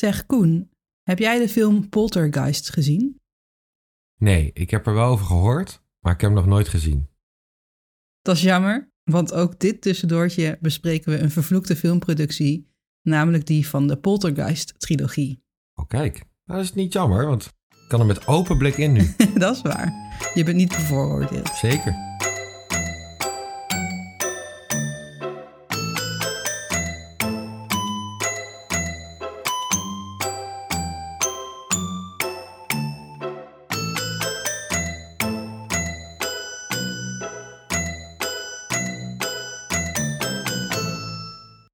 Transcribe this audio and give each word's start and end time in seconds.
Zeg 0.00 0.26
Koen, 0.26 0.70
heb 1.02 1.18
jij 1.18 1.38
de 1.38 1.48
film 1.48 1.88
Poltergeist 1.88 2.70
gezien? 2.70 3.20
Nee, 4.16 4.50
ik 4.52 4.70
heb 4.70 4.86
er 4.86 4.94
wel 4.94 5.08
over 5.10 5.26
gehoord, 5.26 5.82
maar 6.00 6.12
ik 6.12 6.20
heb 6.20 6.30
hem 6.30 6.38
nog 6.38 6.48
nooit 6.48 6.68
gezien. 6.68 7.08
Dat 8.20 8.36
is 8.36 8.42
jammer, 8.42 8.92
want 9.04 9.32
ook 9.32 9.58
dit 9.58 9.82
tussendoortje 9.82 10.58
bespreken 10.60 11.12
we 11.12 11.18
een 11.18 11.30
vervloekte 11.30 11.76
filmproductie, 11.76 12.68
namelijk 13.02 13.46
die 13.46 13.68
van 13.68 13.86
de 13.86 13.96
Poltergeist-trilogie. 13.96 15.42
Oh, 15.74 15.86
kijk. 15.86 16.14
Nou, 16.44 16.58
dat 16.58 16.68
is 16.68 16.74
niet 16.74 16.92
jammer, 16.92 17.26
want 17.26 17.44
ik 17.68 17.88
kan 17.88 18.00
er 18.00 18.06
met 18.06 18.26
open 18.26 18.58
blik 18.58 18.76
in 18.76 18.92
nu. 18.92 19.14
dat 19.34 19.56
is 19.56 19.62
waar. 19.62 19.92
Je 20.34 20.44
bent 20.44 20.56
niet 20.56 20.68
bevooroordeeld. 20.68 21.48
Zeker. 21.48 21.94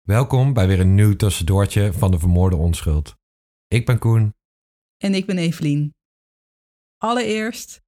Welkom 0.07 0.53
bij 0.53 0.67
weer 0.67 0.81
een 0.81 0.95
nieuw 0.95 1.17
tussendoortje 1.17 1.93
van 1.93 2.11
de 2.11 2.19
vermoorde 2.19 2.57
onschuld. 2.57 3.17
Ik 3.69 3.87
ben 3.87 3.99
Koen. 3.99 4.35
En 4.97 5.15
ik 5.15 5.27
ben 5.27 5.39
Evelien. 5.39 5.95
Allereerst. 6.97 7.83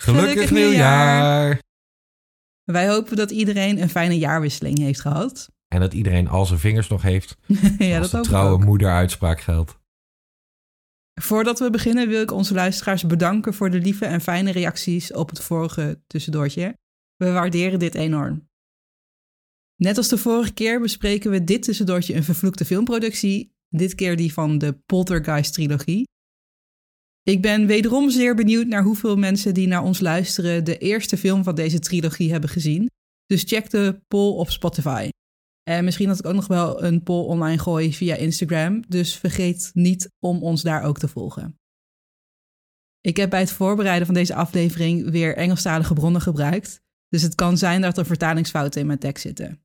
Gelukkig, 0.00 0.32
gelukkig 0.32 0.50
nieuwjaar! 0.50 1.62
Wij 2.64 2.88
hopen 2.88 3.16
dat 3.16 3.30
iedereen 3.30 3.82
een 3.82 3.88
fijne 3.88 4.18
jaarwisseling 4.18 4.78
heeft 4.78 5.00
gehad. 5.00 5.48
En 5.74 5.80
dat 5.80 5.92
iedereen 5.92 6.28
al 6.28 6.46
zijn 6.46 6.58
vingers 6.58 6.88
nog 6.88 7.02
heeft. 7.02 7.36
ja, 7.78 8.00
dat 8.00 8.10
de 8.10 8.20
trouwe 8.20 8.64
moederuitspraak 8.64 9.40
geldt. 9.40 9.78
Voordat 11.20 11.58
we 11.58 11.70
beginnen 11.70 12.08
wil 12.08 12.22
ik 12.22 12.32
onze 12.32 12.54
luisteraars 12.54 13.06
bedanken 13.06 13.54
voor 13.54 13.70
de 13.70 13.78
lieve 13.78 14.06
en 14.06 14.20
fijne 14.20 14.50
reacties 14.50 15.12
op 15.12 15.28
het 15.28 15.40
vorige 15.40 16.02
tussendoortje. 16.06 16.78
We 17.16 17.32
waarderen 17.32 17.78
dit 17.78 17.94
enorm. 17.94 18.48
Net 19.78 19.96
als 19.96 20.08
de 20.08 20.18
vorige 20.18 20.52
keer 20.52 20.80
bespreken 20.80 21.30
we 21.30 21.44
dit 21.44 21.62
tussendoortje 21.62 22.14
een 22.14 22.24
vervloekte 22.24 22.64
filmproductie, 22.64 23.52
dit 23.68 23.94
keer 23.94 24.16
die 24.16 24.32
van 24.32 24.58
de 24.58 24.72
Poltergeist-trilogie. 24.86 26.06
Ik 27.22 27.42
ben 27.42 27.66
wederom 27.66 28.10
zeer 28.10 28.34
benieuwd 28.34 28.66
naar 28.66 28.82
hoeveel 28.82 29.16
mensen 29.16 29.54
die 29.54 29.66
naar 29.66 29.82
ons 29.82 30.00
luisteren 30.00 30.64
de 30.64 30.78
eerste 30.78 31.16
film 31.16 31.44
van 31.44 31.54
deze 31.54 31.78
trilogie 31.78 32.30
hebben 32.30 32.50
gezien. 32.50 32.86
Dus 33.26 33.42
check 33.42 33.70
de 33.70 34.00
poll 34.08 34.36
op 34.36 34.50
Spotify. 34.50 35.08
En 35.62 35.84
misschien 35.84 36.08
dat 36.08 36.18
ik 36.18 36.26
ook 36.26 36.34
nog 36.34 36.46
wel 36.46 36.82
een 36.82 37.02
poll 37.02 37.26
online 37.26 37.58
gooi 37.58 37.94
via 37.94 38.14
Instagram, 38.14 38.84
dus 38.88 39.16
vergeet 39.16 39.70
niet 39.74 40.08
om 40.18 40.42
ons 40.42 40.62
daar 40.62 40.82
ook 40.82 40.98
te 40.98 41.08
volgen. 41.08 41.56
Ik 43.00 43.16
heb 43.16 43.30
bij 43.30 43.40
het 43.40 43.52
voorbereiden 43.52 44.06
van 44.06 44.14
deze 44.14 44.34
aflevering 44.34 45.10
weer 45.10 45.36
Engelstalige 45.36 45.94
bronnen 45.94 46.20
gebruikt, 46.20 46.80
dus 47.08 47.22
het 47.22 47.34
kan 47.34 47.58
zijn 47.58 47.80
dat 47.80 47.98
er 47.98 48.06
vertalingsfouten 48.06 48.80
in 48.80 48.86
mijn 48.86 48.98
tekst 48.98 49.22
zitten. 49.22 49.62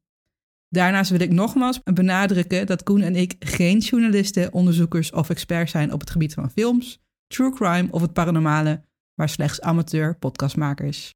Daarnaast 0.74 1.10
wil 1.10 1.20
ik 1.20 1.32
nogmaals 1.32 1.80
benadrukken 1.84 2.66
dat 2.66 2.84
Koen 2.84 3.02
en 3.02 3.16
ik 3.16 3.36
geen 3.40 3.78
journalisten, 3.78 4.54
onderzoekers 4.54 5.12
of 5.12 5.30
experts 5.30 5.72
zijn 5.72 5.94
op 5.94 6.00
het 6.00 6.10
gebied 6.10 6.34
van 6.34 6.52
films, 6.52 7.00
true 7.28 7.52
crime 7.52 7.88
of 7.92 8.02
het 8.02 8.14
paranormale, 8.14 8.84
maar 9.14 9.30
slechts 9.30 9.62
amateur 9.62 10.18
podcastmakers. 10.18 11.14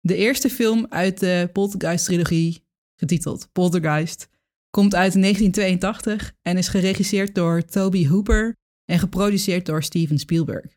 De 0.00 0.16
eerste 0.16 0.50
film 0.50 0.86
uit 0.88 1.20
de 1.20 1.50
Poltergeist-trilogie, 1.52 2.64
getiteld 2.94 3.48
Poltergeist, 3.52 4.28
komt 4.70 4.94
uit 4.94 5.12
1982 5.12 6.32
en 6.42 6.56
is 6.56 6.68
geregisseerd 6.68 7.34
door 7.34 7.64
Toby 7.64 8.06
Hooper 8.08 8.56
en 8.84 8.98
geproduceerd 8.98 9.66
door 9.66 9.82
Steven 9.82 10.18
Spielberg. 10.18 10.76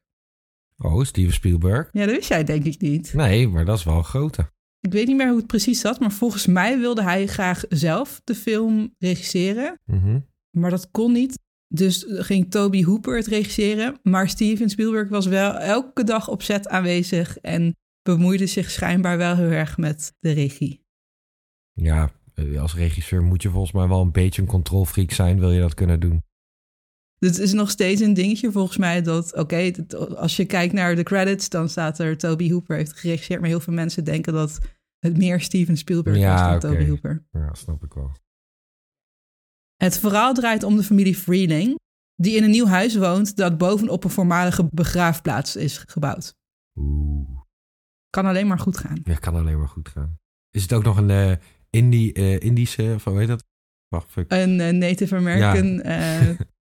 Oh, 0.78 1.04
Steven 1.04 1.34
Spielberg? 1.34 1.90
Ja, 1.92 2.06
dat 2.06 2.16
wist 2.16 2.28
jij 2.28 2.44
denk 2.44 2.64
ik 2.64 2.82
niet. 2.82 3.14
Nee, 3.14 3.48
maar 3.48 3.66
dat 3.66 3.78
is 3.78 3.84
wel 3.84 3.98
een 3.98 4.04
grote. 4.04 4.52
Ik 4.82 4.92
weet 4.92 5.08
niet 5.08 5.18
meer 5.18 5.28
hoe 5.28 5.38
het 5.38 5.48
precies 5.48 5.80
zat, 5.80 6.00
maar 6.00 6.12
volgens 6.12 6.46
mij 6.46 6.80
wilde 6.80 7.04
hij 7.04 7.28
graag 7.28 7.64
zelf 7.70 8.22
de 8.24 8.36
film 8.36 8.96
regisseren. 8.98 9.80
Mhm. 9.86 10.20
Maar 10.58 10.70
dat 10.70 10.92
kon 10.92 11.12
niet. 11.12 11.40
Dus 11.68 12.06
ging 12.08 12.52
Toby 12.52 12.84
Hooper 12.84 13.16
het 13.16 13.28
regisseren. 13.28 14.00
Maar 14.04 14.30
Steven 14.30 14.70
Spielberg 14.70 15.10
was 15.10 15.26
wel 15.26 15.54
elke 15.54 16.04
dag 16.04 16.28
op 16.28 16.42
set 16.42 16.68
aanwezig 16.68 17.38
en 17.38 17.76
bemoeide 18.02 18.48
zich 18.48 18.72
schijnbaar 18.72 19.18
wel 19.18 19.36
heel 19.36 19.50
erg 19.50 19.78
met 19.78 20.14
de 20.20 20.32
regie. 20.32 20.84
Ja, 21.74 22.12
eh, 22.34 22.62
als 22.62 22.76
regisseur 22.76 23.24
moet 23.24 23.42
je 23.42 23.50
volgens 23.50 23.72
mij 23.72 23.88
wel 23.88 24.02
een 24.02 24.12
beetje 24.12 24.42
een 24.42 24.48
controlfreak 24.48 25.12
zijn, 25.12 25.40
wil 25.40 25.52
je 25.52 25.60
dat 25.60 25.74
kunnen 25.74 26.00
doen. 26.00 26.24
Het 27.20 27.38
is 27.38 27.54
nog 27.54 27.70
steeds 27.70 28.02
een 28.02 28.14
dingetje 28.14 28.52
volgens 28.52 28.78
mij 28.78 29.02
dat, 29.02 29.36
oké, 29.36 29.72
als 30.16 30.36
je 30.36 30.46
kijkt 30.46 30.74
naar 30.74 30.96
de 30.96 31.04
credits, 31.04 31.50
dan 31.50 31.70
staat 31.70 32.00
er 32.00 32.18
Toby 32.18 32.52
Hooper 32.52 32.76
heeft 32.76 32.94
geregisseerd, 32.94 33.40
maar 33.40 33.50
heel 33.50 33.60
veel 33.60 33.74
mensen 33.74 34.04
denken 34.04 34.34
dat 34.34 34.60
het 35.00 35.18
meer 35.18 35.42
Steven 35.42 35.78
Spielberg 35.78 36.18
ja, 36.18 36.32
was 36.32 36.62
dan 36.62 36.72
okay. 36.72 36.86
Toby 36.86 36.90
Hooper. 36.90 37.26
Ja, 37.32 37.54
snap 37.54 37.84
ik 37.84 37.94
wel. 37.94 38.12
Het 39.76 39.98
verhaal 39.98 40.34
draait 40.34 40.64
om 40.64 40.76
de 40.76 40.84
familie 40.84 41.16
Freeling, 41.16 41.80
die 42.16 42.36
in 42.36 42.44
een 42.44 42.50
nieuw 42.50 42.66
huis 42.66 42.96
woont 42.96 43.36
dat 43.36 43.58
bovenop 43.58 44.04
een 44.04 44.10
voormalige 44.10 44.68
begraafplaats 44.72 45.56
is 45.56 45.78
gebouwd. 45.78 46.36
Oeh. 46.80 47.40
Kan 48.10 48.26
alleen 48.26 48.48
maar 48.48 48.60
goed 48.60 48.78
gaan. 48.78 49.00
Ja, 49.04 49.16
kan 49.16 49.36
alleen 49.36 49.58
maar 49.58 49.68
goed 49.68 49.90
gaan. 49.90 50.20
Is 50.50 50.62
het 50.62 50.74
ook 50.74 50.84
nog 50.84 50.98
een 50.98 51.10
uh, 51.10 51.36
Indie, 51.70 52.18
uh, 52.18 52.40
Indische, 52.40 52.98
hoe 53.04 53.18
heet 53.18 53.28
dat? 53.28 53.44
Wacht, 53.88 54.12
fuck. 54.12 54.32
Een 54.32 54.60
uh, 54.60 54.70
Native 54.70 55.16
American 55.16 55.66
ja. 55.66 56.36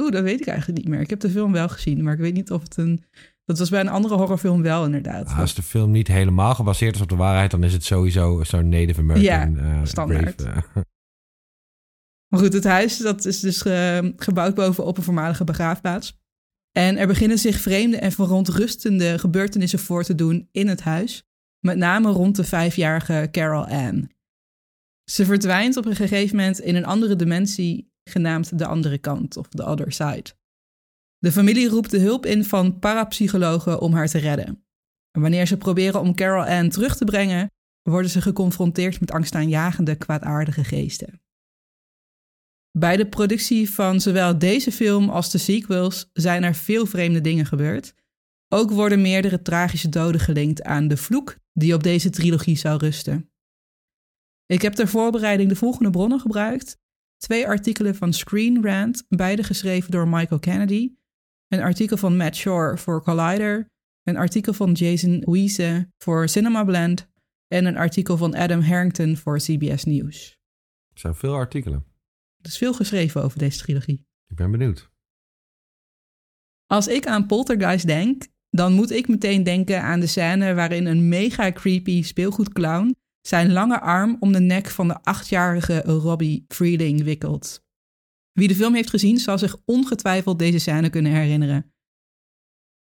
Oeh, 0.00 0.12
dat 0.12 0.22
weet 0.22 0.40
ik 0.40 0.46
eigenlijk 0.46 0.78
niet 0.78 0.88
meer. 0.88 1.00
Ik 1.00 1.10
heb 1.10 1.20
de 1.20 1.30
film 1.30 1.52
wel 1.52 1.68
gezien, 1.68 2.02
maar 2.02 2.12
ik 2.12 2.18
weet 2.18 2.34
niet 2.34 2.50
of 2.50 2.62
het 2.62 2.76
een. 2.76 3.04
Dat 3.44 3.58
was 3.58 3.70
bij 3.70 3.80
een 3.80 3.88
andere 3.88 4.14
horrorfilm 4.14 4.62
wel, 4.62 4.84
inderdaad. 4.84 5.26
Ah, 5.26 5.38
als 5.38 5.54
de 5.54 5.62
film 5.62 5.90
niet 5.90 6.08
helemaal 6.08 6.54
gebaseerd 6.54 6.94
is 6.94 7.00
op 7.00 7.08
de 7.08 7.16
waarheid, 7.16 7.50
dan 7.50 7.64
is 7.64 7.72
het 7.72 7.84
sowieso 7.84 8.44
zo'n 8.44 8.68
Native 8.68 9.00
American. 9.00 9.54
Ja, 9.54 9.62
uh, 9.62 9.80
standaard. 9.84 10.40
Uh. 10.40 10.56
Maar 12.28 12.40
goed, 12.40 12.52
het 12.52 12.64
huis 12.64 12.96
dat 12.96 13.24
is 13.24 13.40
dus 13.40 13.60
ge, 13.60 14.12
gebouwd 14.16 14.54
bovenop 14.54 14.96
een 14.96 15.02
voormalige 15.02 15.44
begraafplaats. 15.44 16.18
En 16.72 16.96
er 16.96 17.06
beginnen 17.06 17.38
zich 17.38 17.60
vreemde 17.60 17.96
en 17.96 18.12
verontrustende 18.12 19.18
gebeurtenissen 19.18 19.78
voor 19.78 20.04
te 20.04 20.14
doen 20.14 20.48
in 20.52 20.68
het 20.68 20.80
huis. 20.80 21.24
Met 21.60 21.76
name 21.76 22.10
rond 22.10 22.36
de 22.36 22.44
vijfjarige 22.44 23.28
Carol 23.30 23.66
Ann. 23.66 24.10
Ze 25.04 25.24
verdwijnt 25.24 25.76
op 25.76 25.86
een 25.86 25.96
gegeven 25.96 26.36
moment 26.36 26.60
in 26.60 26.74
een 26.74 26.84
andere 26.84 27.16
dimensie 27.16 27.89
genaamd 28.10 28.58
de 28.58 28.66
andere 28.66 28.98
kant 28.98 29.36
of 29.36 29.48
the 29.48 29.64
other 29.64 29.92
side. 29.92 30.24
De 31.18 31.32
familie 31.32 31.68
roept 31.68 31.90
de 31.90 31.98
hulp 31.98 32.26
in 32.26 32.44
van 32.44 32.78
parapsychologen 32.78 33.80
om 33.80 33.92
haar 33.92 34.08
te 34.08 34.18
redden. 34.18 34.64
En 35.10 35.20
wanneer 35.20 35.46
ze 35.46 35.56
proberen 35.56 36.00
om 36.00 36.14
Carol 36.14 36.44
Ann 36.44 36.68
terug 36.68 36.96
te 36.96 37.04
brengen, 37.04 37.50
worden 37.82 38.10
ze 38.10 38.20
geconfronteerd 38.20 39.00
met 39.00 39.10
angstaanjagende 39.10 39.96
kwaadaardige 39.96 40.64
geesten. 40.64 41.22
Bij 42.78 42.96
de 42.96 43.08
productie 43.08 43.70
van 43.70 44.00
zowel 44.00 44.38
deze 44.38 44.72
film 44.72 45.08
als 45.08 45.30
de 45.30 45.38
sequels 45.38 46.10
zijn 46.12 46.42
er 46.42 46.54
veel 46.54 46.86
vreemde 46.86 47.20
dingen 47.20 47.46
gebeurd. 47.46 47.94
Ook 48.48 48.70
worden 48.70 49.00
meerdere 49.00 49.42
tragische 49.42 49.88
doden 49.88 50.20
gelinkt 50.20 50.62
aan 50.62 50.88
de 50.88 50.96
vloek 50.96 51.36
die 51.52 51.74
op 51.74 51.82
deze 51.82 52.10
trilogie 52.10 52.56
zou 52.56 52.78
rusten. 52.78 53.30
Ik 54.46 54.62
heb 54.62 54.72
ter 54.72 54.88
voorbereiding 54.88 55.48
de 55.48 55.56
volgende 55.56 55.90
bronnen 55.90 56.20
gebruikt 56.20 56.78
twee 57.20 57.46
artikelen 57.46 57.94
van 57.94 58.12
Screen 58.12 58.64
Rant, 58.64 59.04
beide 59.08 59.42
geschreven 59.42 59.90
door 59.90 60.08
Michael 60.08 60.40
Kennedy, 60.40 60.92
een 61.48 61.60
artikel 61.60 61.96
van 61.96 62.16
Matt 62.16 62.36
Shore 62.36 62.76
voor 62.76 63.02
Collider, 63.02 63.70
een 64.02 64.16
artikel 64.16 64.52
van 64.52 64.72
Jason 64.72 65.22
Wiese 65.24 65.92
voor 65.98 66.28
Cinema 66.28 66.64
Blend 66.64 67.08
en 67.46 67.64
een 67.64 67.76
artikel 67.76 68.16
van 68.16 68.34
Adam 68.34 68.60
Harrington 68.60 69.16
voor 69.16 69.38
CBS 69.38 69.84
News. 69.84 70.38
Er 70.92 71.00
zijn 71.00 71.14
veel 71.14 71.34
artikelen. 71.34 71.84
Er 72.40 72.48
is 72.48 72.58
veel 72.58 72.74
geschreven 72.74 73.22
over 73.22 73.38
deze 73.38 73.58
trilogie. 73.58 74.06
Ik 74.26 74.36
ben 74.36 74.50
benieuwd. 74.50 74.90
Als 76.66 76.88
ik 76.88 77.06
aan 77.06 77.26
Poltergeist 77.26 77.86
denk, 77.86 78.26
dan 78.50 78.72
moet 78.72 78.90
ik 78.90 79.08
meteen 79.08 79.42
denken 79.42 79.82
aan 79.82 80.00
de 80.00 80.06
scène 80.06 80.54
waarin 80.54 80.86
een 80.86 81.08
mega 81.08 81.52
creepy 81.52 82.02
speelgoedclown 82.02 82.96
zijn 83.20 83.52
lange 83.52 83.80
arm 83.80 84.16
om 84.20 84.32
de 84.32 84.40
nek 84.40 84.68
van 84.68 84.88
de 84.88 85.02
achtjarige 85.02 85.80
Robbie 85.80 86.44
Freeling 86.48 87.02
wikkelt. 87.02 87.62
Wie 88.32 88.48
de 88.48 88.54
film 88.54 88.74
heeft 88.74 88.90
gezien 88.90 89.18
zal 89.18 89.38
zich 89.38 89.56
ongetwijfeld 89.64 90.38
deze 90.38 90.58
scène 90.58 90.90
kunnen 90.90 91.12
herinneren. 91.12 91.72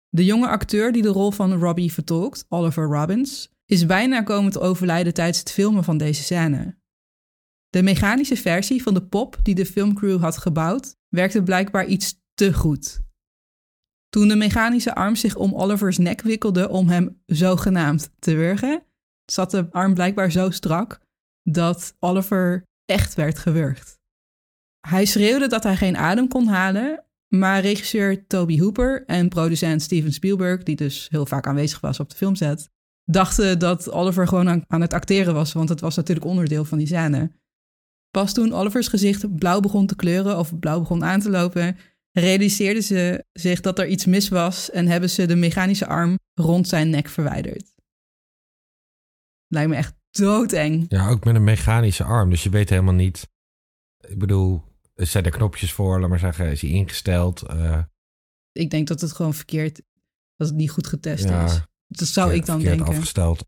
De 0.08 0.24
jonge 0.24 0.48
acteur 0.48 0.92
die 0.92 1.02
de 1.02 1.08
rol 1.08 1.30
van 1.30 1.52
Robbie 1.52 1.92
vertolkt, 1.92 2.46
Oliver 2.48 2.84
Robbins, 2.84 3.50
is 3.64 3.86
bijna 3.86 4.22
komen 4.22 4.52
te 4.52 4.60
overlijden 4.60 5.14
tijdens 5.14 5.38
het 5.38 5.52
filmen 5.52 5.84
van 5.84 5.98
deze 5.98 6.22
scène. 6.22 6.76
De 7.68 7.82
mechanische 7.82 8.36
versie 8.36 8.82
van 8.82 8.94
de 8.94 9.06
pop 9.06 9.38
die 9.42 9.54
de 9.54 9.66
filmcrew 9.66 10.20
had 10.20 10.36
gebouwd, 10.36 10.96
werkte 11.08 11.42
blijkbaar 11.42 11.86
iets 11.86 12.20
te 12.34 12.52
goed. 12.52 13.00
Toen 14.08 14.28
de 14.28 14.36
mechanische 14.36 14.94
arm 14.94 15.16
zich 15.16 15.36
om 15.36 15.54
Olivers 15.54 15.98
nek 15.98 16.20
wikkelde 16.20 16.68
om 16.68 16.88
hem 16.88 17.22
zogenaamd 17.26 18.10
te 18.18 18.34
wurgen, 18.34 18.85
zat 19.26 19.50
de 19.50 19.66
arm 19.70 19.94
blijkbaar 19.94 20.30
zo 20.30 20.50
strak 20.50 21.00
dat 21.42 21.94
Oliver 21.98 22.64
echt 22.84 23.14
werd 23.14 23.38
gewurgd. 23.38 23.98
Hij 24.88 25.04
schreeuwde 25.04 25.46
dat 25.46 25.62
hij 25.62 25.76
geen 25.76 25.96
adem 25.96 26.28
kon 26.28 26.46
halen, 26.46 27.04
maar 27.28 27.60
regisseur 27.60 28.26
Toby 28.26 28.60
Hooper 28.60 29.04
en 29.06 29.28
producent 29.28 29.82
Steven 29.82 30.12
Spielberg, 30.12 30.62
die 30.62 30.76
dus 30.76 31.08
heel 31.10 31.26
vaak 31.26 31.46
aanwezig 31.46 31.80
was 31.80 32.00
op 32.00 32.10
de 32.10 32.16
filmset, 32.16 32.68
dachten 33.04 33.58
dat 33.58 33.90
Oliver 33.90 34.28
gewoon 34.28 34.64
aan, 34.68 34.80
het 34.80 34.92
acteren 34.92 35.34
was, 35.34 35.52
want 35.52 35.68
het 35.68 35.80
was 35.80 35.96
natuurlijk 35.96 36.26
onderdeel 36.26 36.64
van 36.64 36.78
die 36.78 36.86
scène. 36.86 37.32
Pas 38.10 38.32
toen 38.32 38.52
Olivers 38.52 38.88
gezicht 38.88 39.36
blauw 39.36 39.60
begon 39.60 39.86
te 39.86 39.96
kleuren 39.96 40.38
of 40.38 40.58
blauw 40.58 40.78
begon 40.78 41.04
aan 41.04 41.20
te 41.20 41.30
lopen, 41.30 41.76
realiseerden 42.12 42.82
ze 42.82 43.24
zich 43.32 43.60
dat 43.60 43.78
er 43.78 43.86
iets 43.86 44.04
mis 44.04 44.28
was 44.28 44.70
en 44.70 44.86
hebben 44.86 45.10
ze 45.10 45.26
de 45.26 45.36
mechanische 45.36 45.86
arm 45.86 46.18
rond 46.34 46.68
zijn 46.68 46.90
nek 46.90 47.08
verwijderd. 47.08 47.75
Lijkt 49.48 49.70
me 49.70 49.76
echt 49.76 49.94
doodeng. 50.10 50.84
Ja, 50.88 51.08
ook 51.08 51.24
met 51.24 51.34
een 51.34 51.44
mechanische 51.44 52.04
arm. 52.04 52.30
Dus 52.30 52.42
je 52.42 52.50
weet 52.50 52.70
helemaal 52.70 52.94
niet. 52.94 53.28
Ik 54.08 54.18
bedoel, 54.18 54.62
zijn 54.94 55.24
er 55.24 55.30
knopjes 55.30 55.72
voor, 55.72 56.00
laat 56.00 56.08
maar 56.08 56.18
zeggen, 56.18 56.50
is 56.50 56.60
hij 56.60 56.70
ingesteld? 56.70 57.42
Uh, 57.50 57.82
ik 58.52 58.70
denk 58.70 58.88
dat 58.88 59.00
het 59.00 59.12
gewoon 59.12 59.34
verkeerd, 59.34 59.82
dat 60.36 60.48
het 60.48 60.56
niet 60.56 60.70
goed 60.70 60.86
getest 60.86 61.24
Ja, 61.24 61.44
is. 61.44 61.60
Dat 61.86 62.08
zou 62.08 62.34
ik 62.34 62.46
dan 62.46 62.60
denken. 62.60 62.86
afgesteld. 62.86 63.46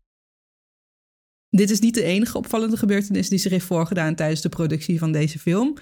Dit 1.49 1.69
is 1.69 1.79
niet 1.79 1.93
de 1.93 2.03
enige 2.03 2.37
opvallende 2.37 2.77
gebeurtenis 2.77 3.29
die 3.29 3.39
zich 3.39 3.51
heeft 3.51 3.65
voorgedaan 3.65 4.15
tijdens 4.15 4.41
de 4.41 4.49
productie 4.49 4.99
van 4.99 5.11
deze 5.11 5.39
film. 5.39 5.77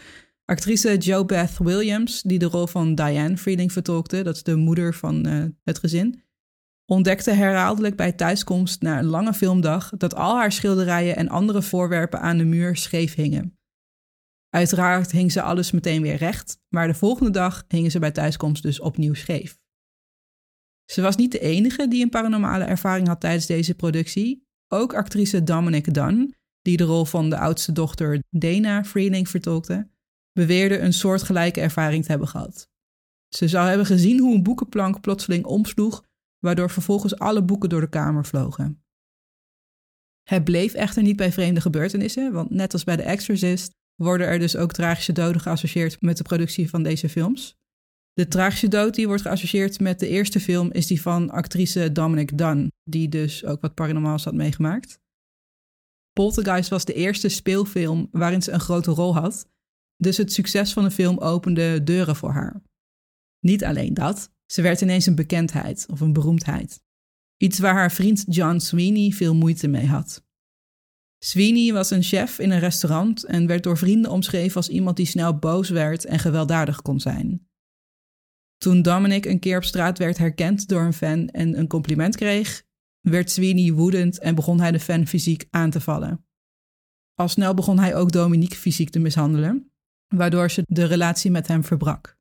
Actrice 0.46 0.98
Jo 0.98 1.26
Beth 1.26 1.58
Williams, 1.58 2.22
die 2.22 2.40
de 2.40 2.46
rol 2.46 2.68
van 2.68 2.96
Diane 2.96 3.38
Freeling 3.38 3.72
vertolkte, 3.72 4.24
dat 4.24 4.36
is 4.36 4.44
de 4.44 4.56
moeder 4.56 4.94
van 4.94 5.26
eh, 5.26 5.46
het 5.64 5.80
gezin, 5.80 6.24
ontdekte 6.92 7.32
herhaaldelijk 7.32 7.96
bij 7.96 8.12
thuiskomst 8.12 8.82
na 8.82 9.00
een 9.00 9.06
lange 9.06 9.34
filmdag 9.34 9.90
dat 9.98 10.16
al 10.16 10.36
haar 10.36 10.52
schilderijen 10.52 11.16
en 11.16 11.30
andere 11.30 11.62
voorwerpen 11.62 12.20
aan 12.20 12.38
de 12.38 12.46
muur 12.46 12.76
scheef 12.76 13.16
hingen. 13.16 13.58
Uiteraard 14.50 15.12
hing 15.12 15.32
ze 15.32 15.42
alles 15.42 15.72
meteen 15.72 16.02
weer 16.02 16.16
recht, 16.16 16.60
maar 16.68 16.88
de 16.88 16.94
volgende 16.94 17.32
dag 17.32 17.66
hingen 17.68 17.92
ze 17.92 18.00
bij 18.00 18.12
thuiskomst 18.12 18.64
dus 18.64 18.80
opnieuw 18.80 19.14
scheef. 19.14 19.60
Ze 20.86 21.02
was 21.02 21.16
niet 21.16 21.32
de 21.32 21.40
enige 21.40 21.88
die 21.88 22.04
een 22.04 22.10
paranormale 22.10 22.64
ervaring 22.64 23.08
had 23.08 23.20
tijdens 23.20 23.46
deze 23.46 23.76
productie. 23.76 24.46
Ook 24.68 24.94
actrice 24.94 25.44
Dominic 25.44 25.94
Dunn, 25.94 26.36
die 26.62 26.78
de 26.78 26.84
rol 26.84 27.06
van 27.06 27.30
de 27.30 27.38
oudste 27.38 27.72
dochter 27.72 28.24
Dana 28.30 28.84
Freeling 28.84 29.30
vertolkte, 29.30 29.90
beweerde 30.32 30.80
een 30.80 30.94
soortgelijke 30.94 31.62
ervaring 31.62 32.04
te 32.04 32.10
hebben 32.10 32.28
gehad. 32.28 32.70
Ze 33.36 33.48
zou 33.48 33.68
hebben 33.68 33.86
gezien 33.86 34.20
hoe 34.20 34.36
een 34.36 34.44
boekenplank 34.44 35.02
plotseling 35.02 35.46
omsloeg, 35.46 36.04
waardoor 36.40 36.70
vervolgens 36.70 37.20
alle 37.20 37.44
boeken 37.44 37.70
door 37.70 37.82
de 37.82 37.90
kamer 37.90 38.26
vlogen. 38.26 38.82
Het 40.24 40.44
bleef 40.44 40.74
echter 40.74 41.04
niet 41.04 41.16
bij 41.16 41.32
vreemde 41.32 41.62
gebeurtenissen, 41.62 42.34
want 42.34 42.50
net 42.50 42.74
als 42.74 42.84
bij 42.84 42.96
The 42.96 43.04
Exorcist 43.04 43.76
worden 43.96 44.28
er 44.28 44.40
dus 44.40 44.56
ook 44.56 44.74
tragische 44.74 45.12
doden 45.12 45.42
geassocieerd 45.42 46.02
met 46.02 46.18
de 46.18 46.24
productie 46.24 46.70
van 46.70 46.84
deze 46.84 47.10
films. 47.10 47.56
De 48.14 48.28
tragische 48.28 48.68
dood 48.68 48.96
die 48.96 49.08
wordt 49.08 49.22
geassocieerd 49.22 49.80
met 49.80 50.00
de 50.00 50.08
eerste 50.08 50.40
film 50.40 50.72
is 50.72 50.88
die 50.88 51.02
van 51.02 51.30
actrice 51.30 51.92
Dominic 51.92 52.38
Dunn, 52.38 52.72
die 52.84 53.10
dus 53.10 53.46
ook 53.46 53.62
wat 53.62 53.74
paranormaals 53.74 54.24
had 54.24 54.34
meegemaakt. 54.34 55.00
Poltergeist 56.12 56.70
was 56.70 56.86
de 56.86 56.94
eerste 56.94 57.30
speelfilm 57.30 58.08
waarin 58.12 58.42
ze 58.42 58.52
een 58.52 58.60
grote 58.60 58.92
rol 58.92 59.16
had, 59.16 59.48
dus 59.96 60.18
het 60.18 60.34
succes 60.34 60.74
van 60.74 60.84
de 60.84 60.92
film 60.92 61.18
opende 61.18 61.84
deuren 61.84 62.16
voor 62.16 62.32
haar. 62.32 62.62
Niet 63.40 63.64
alleen 63.64 63.94
dat, 63.94 64.32
ze 64.48 64.62
werd 64.62 64.82
ineens 64.82 65.06
een 65.06 65.16
bekendheid 65.16 65.86
of 65.90 66.02
een 66.02 66.14
beroemdheid. 66.14 66.82
Iets 67.38 67.60
waar 67.60 67.74
haar 67.74 67.92
vriend 67.92 68.24
John 68.28 68.58
Sweeney 68.58 69.12
veel 69.12 69.36
moeite 69.36 69.68
mee 69.68 69.88
had. 69.88 70.26
Sweeney 71.20 71.74
was 71.74 71.90
een 71.90 72.04
chef 72.04 72.40
in 72.40 72.52
een 72.52 72.60
restaurant 72.60 73.24
en 73.24 73.48
werd 73.48 73.64
door 73.64 73.78
vrienden 73.78 74.12
omschreven 74.12 74.56
als 74.56 74.70
iemand 74.70 74.98
die 74.98 75.06
snel 75.06 75.38
boos 75.38 75.70
werd 75.70 76.06
en 76.06 76.20
gewelddadig 76.20 76.82
kon 76.82 77.00
zijn. 77.00 77.48
Toen 78.58 78.82
Dominic 78.82 79.26
een 79.26 79.40
keer 79.40 79.58
op 79.58 79.64
straat 79.64 79.98
werd 79.98 80.18
herkend 80.18 80.68
door 80.68 80.82
een 80.82 80.94
fan 80.94 81.30
en 81.30 81.60
een 81.60 81.68
compliment 81.68 82.16
kreeg, 82.16 82.64
werd 83.02 83.32
Sweeney 83.32 83.72
woedend 83.72 84.20
en 84.20 84.36
begon 84.36 84.60
hij 84.60 84.72
de 84.72 84.80
fan 84.80 85.08
fysiek 85.08 85.48
aan 85.50 85.70
te 85.70 85.82
vallen. 85.82 86.26
Al 87.14 87.28
snel 87.28 87.54
begon 87.54 87.80
hij 87.80 87.96
ook 87.96 88.12
Dominique 88.12 88.58
fysiek 88.58 88.90
te 88.90 89.00
mishandelen, 89.00 89.72
waardoor 90.08 90.52
ze 90.52 90.64
de 90.66 90.86
relatie 90.86 91.32
met 91.32 91.48
hem 91.48 91.64
verbrak. 91.64 92.17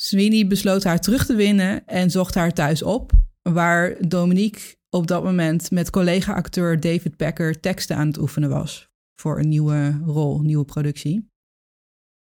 Sweeney 0.00 0.46
besloot 0.46 0.84
haar 0.84 1.00
terug 1.00 1.26
te 1.26 1.34
winnen 1.34 1.86
en 1.86 2.10
zocht 2.10 2.34
haar 2.34 2.52
thuis 2.52 2.82
op, 2.82 3.12
waar 3.42 4.08
Dominique 4.08 4.76
op 4.90 5.06
dat 5.06 5.24
moment 5.24 5.70
met 5.70 5.90
collega-acteur 5.90 6.80
David 6.80 7.16
Packer 7.16 7.60
teksten 7.60 7.96
aan 7.96 8.06
het 8.06 8.18
oefenen 8.18 8.48
was 8.48 8.90
voor 9.20 9.38
een 9.38 9.48
nieuwe 9.48 10.00
rol, 10.04 10.40
nieuwe 10.40 10.64
productie. 10.64 11.30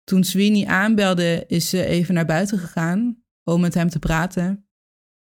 Toen 0.04 0.24
Sweeney 0.24 0.66
aanbelde, 0.66 1.44
is 1.46 1.68
ze 1.68 1.84
even 1.84 2.14
naar 2.14 2.26
buiten 2.26 2.58
gegaan 2.58 3.24
om 3.44 3.60
met 3.60 3.74
hem 3.74 3.88
te 3.88 3.98
praten. 3.98 4.68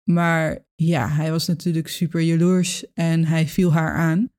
Maar 0.04 0.66
ja, 0.76 1.10
hij 1.10 1.32
was 1.32 1.48
natuurlijk 1.48 1.88
super 1.88 2.22
jaloers 2.22 2.94
en 2.94 3.26
hij 3.26 3.48
viel 3.48 3.74
haar 3.74 3.94
aan. 3.94 4.32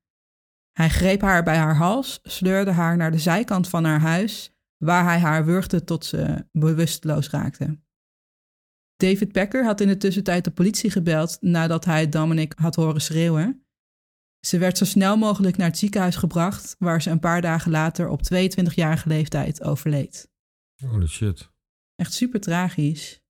Hij 0.71 0.89
greep 0.89 1.21
haar 1.21 1.43
bij 1.43 1.57
haar 1.57 1.75
hals, 1.75 2.19
sleurde 2.23 2.71
haar 2.71 2.97
naar 2.97 3.11
de 3.11 3.19
zijkant 3.19 3.69
van 3.69 3.83
haar 3.83 3.99
huis, 3.99 4.55
waar 4.77 5.03
hij 5.03 5.19
haar 5.19 5.45
wurgde 5.45 5.83
tot 5.83 6.05
ze 6.05 6.47
bewusteloos 6.51 7.29
raakte. 7.29 7.79
David 9.01 9.31
Packer 9.31 9.65
had 9.65 9.81
in 9.81 9.87
de 9.87 9.97
tussentijd 9.97 10.43
de 10.43 10.51
politie 10.51 10.91
gebeld 10.91 11.37
nadat 11.39 11.85
hij 11.85 12.09
Dominic 12.09 12.53
had 12.55 12.75
horen 12.75 13.01
schreeuwen. 13.01 13.65
Ze 14.39 14.57
werd 14.57 14.77
zo 14.77 14.85
snel 14.85 15.17
mogelijk 15.17 15.57
naar 15.57 15.67
het 15.67 15.77
ziekenhuis 15.77 16.15
gebracht, 16.15 16.75
waar 16.79 17.01
ze 17.01 17.09
een 17.09 17.19
paar 17.19 17.41
dagen 17.41 17.71
later 17.71 18.09
op 18.09 18.21
22-jarige 18.33 19.07
leeftijd 19.07 19.63
overleed. 19.63 20.29
Holy 20.85 21.07
shit. 21.07 21.51
Echt 21.95 22.13
super 22.13 22.39
tragisch. 22.39 23.21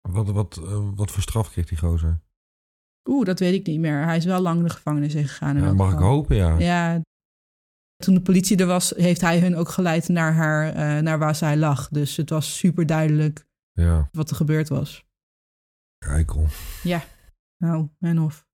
Wat, 0.00 0.30
wat, 0.30 0.56
eh, 0.56 0.88
wat 0.94 1.10
voor 1.10 1.22
straf 1.22 1.50
kreeg 1.50 1.66
die 1.66 1.78
gozer? 1.78 2.20
Oeh, 3.08 3.26
dat 3.26 3.38
weet 3.38 3.54
ik 3.54 3.66
niet 3.66 3.80
meer. 3.80 4.04
Hij 4.04 4.16
is 4.16 4.24
wel 4.24 4.40
lang 4.40 4.62
de 4.62 4.70
gevangenis 4.70 5.14
in 5.14 5.28
gegaan. 5.28 5.56
in 5.56 5.62
Ja, 5.62 5.72
mag 5.72 5.92
ik 5.92 5.98
hopen, 5.98 6.36
ja. 6.36 6.58
Ja. 6.58 7.00
Toen 7.96 8.14
de 8.14 8.20
politie 8.20 8.56
er 8.56 8.66
was, 8.66 8.90
heeft 8.90 9.20
hij 9.20 9.40
hun 9.40 9.56
ook 9.56 9.68
geleid 9.68 10.08
naar, 10.08 10.32
haar, 10.32 10.72
eh, 10.72 11.02
naar 11.02 11.18
waar 11.18 11.34
zij 11.34 11.56
lag. 11.56 11.88
Dus 11.88 12.16
het 12.16 12.30
was 12.30 12.58
super 12.58 12.86
duidelijk 12.86 13.45
Ja, 13.76 14.08
wat 14.12 14.30
er 14.30 14.36
gebeurd 14.36 14.68
was. 14.68 15.04
eikel. 15.98 16.46
Nou, 17.58 17.88
en 17.98 18.20
of. 18.20 18.46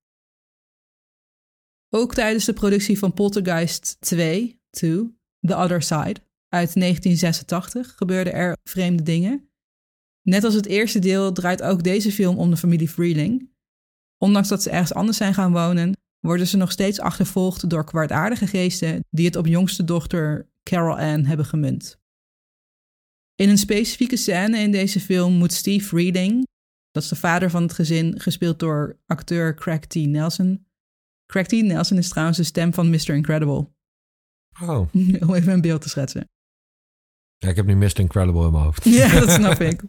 Ook 1.89 2.13
tijdens 2.13 2.45
de 2.45 2.53
productie 2.53 2.99
van 2.99 3.13
Poltergeist 3.13 4.01
2, 4.01 4.61
2, 4.69 5.17
The 5.39 5.55
Other 5.55 5.81
Side, 5.81 6.21
uit 6.47 6.73
1986, 6.73 7.95
gebeurden 7.95 8.33
er 8.33 8.57
vreemde 8.63 9.03
dingen. 9.03 9.49
Net 10.21 10.43
als 10.43 10.53
het 10.53 10.65
eerste 10.65 10.99
deel 10.99 11.31
draait 11.31 11.61
ook 11.61 11.83
deze 11.83 12.11
film 12.11 12.37
om 12.37 12.49
de 12.49 12.57
familie 12.57 12.89
Freeling. 12.89 13.51
Ondanks 14.17 14.47
dat 14.47 14.63
ze 14.63 14.69
ergens 14.69 14.93
anders 14.93 15.17
zijn 15.17 15.33
gaan 15.33 15.51
wonen, 15.51 15.97
worden 16.19 16.47
ze 16.47 16.57
nog 16.57 16.71
steeds 16.71 16.99
achtervolgd 16.99 17.69
door 17.69 17.85
kwaadaardige 17.85 18.47
geesten 18.47 19.05
die 19.09 19.25
het 19.25 19.35
op 19.35 19.45
jongste 19.45 19.83
dochter 19.83 20.49
Carol 20.63 20.97
Ann 20.97 21.25
hebben 21.25 21.45
gemunt. 21.45 22.01
In 23.35 23.49
een 23.49 23.57
specifieke 23.57 24.17
scène 24.17 24.57
in 24.59 24.71
deze 24.71 24.99
film 24.99 25.33
moet 25.33 25.53
Steve 25.53 25.85
Freeling, 25.87 26.47
dat 26.91 27.03
is 27.03 27.09
de 27.09 27.15
vader 27.15 27.49
van 27.49 27.61
het 27.61 27.73
gezin, 27.73 28.19
gespeeld 28.19 28.59
door 28.59 28.99
acteur 29.05 29.55
Craig 29.55 29.79
T. 29.79 29.95
Nelson. 29.95 30.65
Craig 31.25 31.47
T. 31.47 31.51
Nelson 31.51 31.97
is 31.97 32.09
trouwens 32.09 32.37
de 32.37 32.43
stem 32.43 32.73
van 32.73 32.89
Mr. 32.89 33.09
Incredible. 33.09 33.71
Oh, 34.61 34.87
Om 35.27 35.33
even 35.33 35.53
een 35.53 35.61
beeld 35.61 35.81
te 35.81 35.89
schetsen. 35.89 36.29
ja, 37.37 37.49
ik 37.49 37.55
heb 37.55 37.65
nu 37.65 37.75
Mr. 37.75 37.99
Incredible 37.99 38.45
in 38.45 38.51
mijn 38.51 38.63
hoofd. 38.63 38.83
Ja, 38.83 39.19
dat 39.19 39.31
snap 39.39 39.59
ik. 39.59 39.81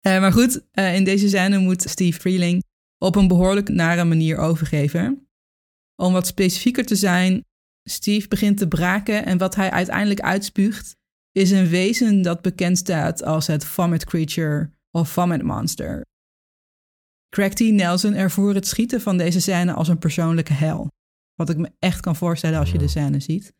Eh, 0.00 0.20
maar 0.20 0.32
goed, 0.32 0.66
eh, 0.70 0.94
in 0.94 1.04
deze 1.04 1.28
scène 1.28 1.58
moet 1.58 1.82
Steve 1.82 2.20
Freeling 2.20 2.62
op 2.98 3.16
een 3.16 3.28
behoorlijk 3.28 3.68
nare 3.68 4.04
manier 4.04 4.36
overgeven. 4.38 5.28
Om 5.96 6.12
wat 6.12 6.26
specifieker 6.26 6.84
te 6.84 6.96
zijn, 6.96 7.44
Steve 7.88 8.28
begint 8.28 8.58
te 8.58 8.68
braken 8.68 9.24
en 9.24 9.38
wat 9.38 9.54
hij 9.54 9.70
uiteindelijk 9.70 10.20
uitspuugt 10.20 10.96
is 11.32 11.50
een 11.50 11.68
wezen 11.68 12.22
dat 12.22 12.42
bekend 12.42 12.78
staat 12.78 13.22
als 13.22 13.46
het 13.46 13.64
Vomit 13.64 14.04
Creature 14.04 14.70
of 14.90 15.10
Vomit 15.10 15.42
Monster. 15.42 16.04
Craig 17.28 17.52
T. 17.52 17.60
Nelson 17.60 18.14
ervoer 18.14 18.54
het 18.54 18.66
schieten 18.66 19.00
van 19.00 19.16
deze 19.16 19.40
scène 19.40 19.72
als 19.72 19.88
een 19.88 19.98
persoonlijke 19.98 20.52
hel. 20.52 20.88
Wat 21.34 21.50
ik 21.50 21.56
me 21.56 21.70
echt 21.78 22.00
kan 22.00 22.16
voorstellen 22.16 22.58
als 22.58 22.70
je 22.70 22.78
de 22.78 22.88
scène 22.88 23.20
ziet. 23.20 23.52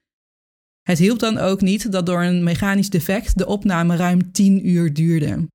Het 0.83 0.99
hielp 0.99 1.19
dan 1.19 1.39
ook 1.39 1.61
niet 1.61 1.93
dat 1.93 2.07
door 2.07 2.23
een 2.23 2.43
mechanisch 2.45 2.91
defect 2.91 3.39
de 3.39 3.47
opname 3.47 3.97
ruim 3.97 4.33
10 4.33 4.69
uur 4.69 4.93
duurde. 4.93 5.49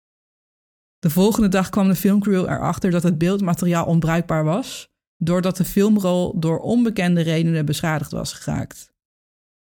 De 0.99 1.09
volgende 1.09 1.47
dag 1.47 1.69
kwam 1.69 1.87
de 1.87 1.95
filmcrew 1.95 2.43
erachter 2.43 2.91
dat 2.91 3.03
het 3.03 3.17
beeldmateriaal 3.17 3.85
onbruikbaar 3.85 4.43
was, 4.43 4.87
doordat 5.17 5.57
de 5.57 5.65
filmrol 5.65 6.39
door 6.39 6.59
onbekende 6.59 7.21
redenen 7.21 7.65
beschadigd 7.65 8.11
was 8.11 8.33
geraakt. 8.33 8.93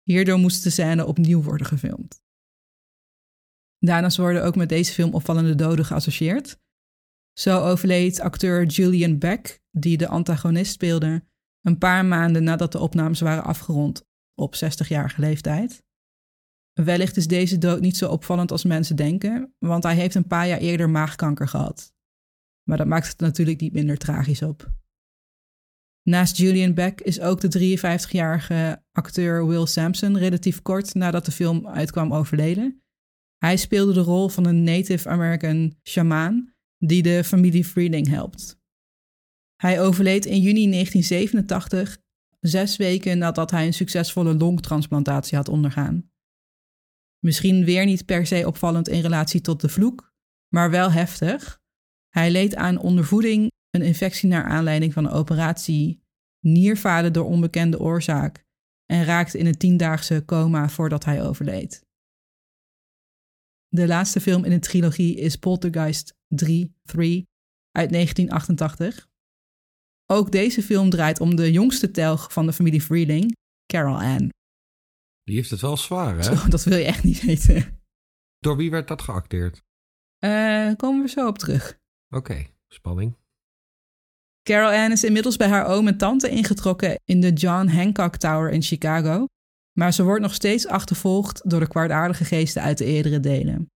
Hierdoor 0.04 0.38
moest 0.38 0.64
de 0.64 0.70
scène 0.70 1.06
opnieuw 1.06 1.42
worden 1.42 1.68
gefilmd. 1.68 2.22
Daarnaast 3.86 4.18
worden 4.18 4.44
ook 4.44 4.56
met 4.56 4.70
deze 4.70 4.94
film 4.94 5.14
opvallende 5.14 5.56
doden 5.56 5.86
geassocieerd. 5.86 6.60
Zo 7.34 7.60
overleed 7.60 8.20
acteur 8.20 8.66
Julian 8.66 9.18
Beck, 9.18 9.62
die 9.72 9.98
de 9.98 10.08
antagonist 10.08 10.72
speelde, 10.72 11.24
een 11.62 11.78
paar 11.78 12.06
maanden 12.06 12.44
nadat 12.44 12.72
de 12.72 12.80
opnames 12.80 13.20
waren 13.20 13.44
afgerond 13.44 14.06
op 14.36 14.56
60-jarige 14.56 15.22
leeftijd. 15.22 15.84
Wellicht 16.74 17.18
is 17.18 17.28
deze 17.28 17.58
dood 17.58 17.82
niet 17.82 17.98
zo 17.98 18.10
opvallend 18.10 18.52
als 18.52 18.64
mensen 18.64 18.96
denken, 18.96 19.56
want 19.60 19.84
hij 19.84 19.96
heeft 19.96 20.16
een 20.16 20.28
paar 20.28 20.48
jaar 20.48 20.60
eerder 20.60 20.90
maagkanker 20.90 21.48
gehad. 21.48 21.94
Maar 22.64 22.78
dat 22.78 22.88
maakt 22.88 23.08
het 23.08 23.20
natuurlijk 23.20 23.62
niet 23.62 23.74
minder 23.74 23.98
tragisch 23.98 24.42
op. 24.42 24.72
Naast 26.04 26.38
Julian 26.38 26.74
Beck 26.74 27.02
is 27.02 27.22
ook 27.22 27.42
de 27.42 27.78
53-jarige 27.78 28.84
acteur 28.92 29.48
Will 29.48 29.66
Sampson 29.66 30.18
relatief 30.18 30.62
kort 30.62 30.94
nadat 30.94 31.26
de 31.26 31.32
film 31.32 31.68
uitkwam 31.68 32.14
overleden. 32.14 32.81
Hij 33.46 33.58
speelde 33.58 33.94
de 33.94 34.00
rol 34.00 34.30
van 34.30 34.46
een 34.46 34.64
Native 34.64 35.10
American 35.10 35.76
shamaan 35.84 36.54
die 36.78 37.02
de 37.02 37.24
familie 37.24 37.66
Freeling 37.66 38.08
helpt. 38.08 38.60
Hij 39.56 39.82
overleed 39.82 40.26
in 40.26 40.42
juni 40.42 40.70
1987, 40.70 41.98
zes 42.40 42.78
weken 42.78 43.18
nadat 43.18 43.52
hij 43.52 43.66
een 43.66 43.74
succesvolle 43.74 44.36
longtransplantatie 44.36 45.38
had 45.38 45.50
ondergaan. 45.50 46.12
Misschien 47.20 47.66
weer 47.66 47.86
niet 47.86 48.06
per 48.06 48.26
se 48.26 48.48
opvallend 48.48 48.88
in 48.88 49.02
relatie 49.02 49.42
tot 49.42 49.62
de 49.62 49.70
vloek, 49.70 50.14
maar 50.48 50.70
wel 50.70 50.92
heftig. 50.92 51.62
Hij 52.10 52.32
leed 52.32 52.56
aan 52.56 52.78
ondervoeding, 52.78 53.52
een 53.70 53.82
infectie 53.82 54.30
naar 54.30 54.44
aanleiding 54.44 54.94
van 54.94 55.06
een 55.06 55.12
operatie, 55.12 56.04
nierfalen 56.40 57.14
door 57.14 57.26
onbekende 57.26 57.80
oorzaak 57.80 58.46
en 58.86 59.04
raakte 59.04 59.38
in 59.38 59.46
een 59.46 59.58
tiendaagse 59.58 60.24
coma 60.26 60.70
voordat 60.70 61.06
hij 61.06 61.24
overleed. 61.24 61.90
De 63.74 63.88
laatste 63.88 64.22
film 64.22 64.44
in 64.44 64.52
de 64.52 64.60
trilogie 64.60 65.16
is 65.16 65.36
Poltergeist 65.36 66.14
3, 66.28 66.76
3 66.84 67.28
uit 67.72 67.92
1988. 67.92 69.10
Ook 70.06 70.32
deze 70.32 70.64
film 70.64 70.90
draait 70.90 71.20
om 71.20 71.36
de 71.36 71.52
jongste 71.52 71.92
telg 71.92 72.34
van 72.34 72.46
de 72.46 72.54
familie 72.54 72.82
Freeling, 72.82 73.36
Carol 73.66 74.02
Ann. 74.02 74.30
Die 75.24 75.36
heeft 75.36 75.50
het 75.50 75.62
wel 75.62 75.78
zwaar, 75.78 76.16
hè? 76.16 76.24
Zo, 76.24 76.48
dat 76.50 76.64
wil 76.64 76.78
je 76.78 76.86
echt 76.86 77.04
niet 77.04 77.22
weten. 77.22 77.82
Door 78.40 78.58
wie 78.58 78.72
werd 78.72 78.88
dat 78.88 79.02
geacteerd? 79.02 79.64
Uh, 80.20 80.76
komen 80.76 81.02
we 81.02 81.10
zo 81.10 81.28
op 81.28 81.38
terug. 81.38 81.80
Oké, 82.10 82.48
spanning. 82.68 83.18
Carol 84.44 84.84
Ann 84.84 84.92
is 84.92 85.04
inmiddels 85.04 85.38
bij 85.38 85.48
haar 85.48 85.66
oom 85.66 85.88
en 85.88 85.98
tante 85.98 86.30
ingetrokken 86.30 87.00
in 87.06 87.22
de 87.22 87.34
John 87.34 87.68
Hancock 87.68 88.16
Tower 88.16 88.52
in 88.52 88.62
Chicago, 88.62 89.26
maar 89.80 89.94
ze 89.94 90.04
wordt 90.04 90.22
nog 90.22 90.34
steeds 90.34 90.68
achtervolgd 90.68 91.50
door 91.50 91.60
de 91.60 91.68
kwaadaardige 91.68 92.26
geesten 92.26 92.62
uit 92.62 92.78
de 92.78 92.86
eerdere 92.86 93.20
delen. 93.20 93.70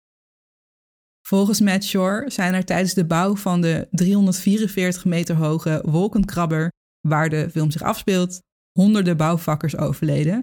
Volgens 1.28 1.62
Matt 1.62 1.84
Shore 1.84 2.30
zijn 2.30 2.54
er 2.54 2.66
tijdens 2.66 2.94
de 2.94 3.06
bouw 3.06 3.36
van 3.36 3.62
de 3.62 3.88
344 3.92 5.06
meter 5.06 5.36
hoge 5.36 5.84
wolkenkrabber, 5.86 6.72
waar 7.08 7.30
de 7.30 7.50
film 7.50 7.72
zich 7.72 7.82
afspeelt, 7.82 8.42
honderden 8.72 9.18
bouwvakkers 9.18 9.78
overleden. 9.78 10.40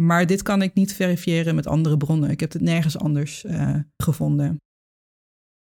Maar 0.00 0.26
dit 0.26 0.42
kan 0.42 0.62
ik 0.62 0.74
niet 0.74 0.92
verifiëren 0.92 1.54
met 1.54 1.66
andere 1.66 1.96
bronnen. 1.96 2.30
Ik 2.30 2.40
heb 2.40 2.52
het 2.52 2.62
nergens 2.62 2.98
anders 2.98 3.44
uh, 3.44 3.76
gevonden. 3.96 4.56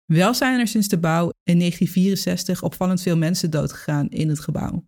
Wel 0.04 0.34
zijn 0.34 0.60
er 0.60 0.68
sinds 0.68 0.88
de 0.88 0.98
bouw 0.98 1.30
in 1.42 1.58
1964 1.58 2.62
opvallend 2.62 3.02
veel 3.02 3.16
mensen 3.16 3.50
doodgegaan 3.50 4.08
in 4.08 4.28
het 4.28 4.40
gebouw. 4.40 4.86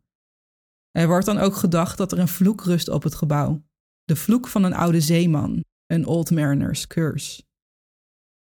Er 0.91 1.07
wordt 1.07 1.27
dan 1.27 1.39
ook 1.39 1.55
gedacht 1.55 1.99
dat 1.99 2.13
er 2.13 2.19
een 2.19 2.29
vloek 2.29 2.65
rust 2.65 2.89
op 2.89 3.03
het 3.03 3.15
gebouw. 3.15 3.63
De 4.11 4.17
vloek 4.17 4.49
van 4.49 4.65
een 4.65 4.75
oude 4.75 5.01
zeeman, 5.01 5.65
een 5.87 6.07
Old 6.07 6.31
Mariner's 6.31 6.87
Curse. 6.87 7.43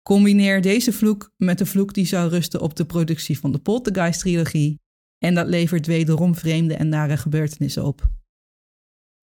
Combineer 0.02 0.62
deze 0.62 0.92
vloek 0.92 1.30
met 1.36 1.58
de 1.58 1.66
vloek 1.66 1.94
die 1.94 2.06
zou 2.06 2.30
rusten 2.30 2.60
op 2.60 2.76
de 2.76 2.86
productie 2.86 3.38
van 3.38 3.52
de 3.52 3.58
Poltergeist-trilogie 3.58 4.80
en 5.18 5.34
dat 5.34 5.46
levert 5.46 5.86
wederom 5.86 6.34
vreemde 6.34 6.74
en 6.74 6.88
nare 6.88 7.16
gebeurtenissen 7.16 7.84
op. 7.84 8.10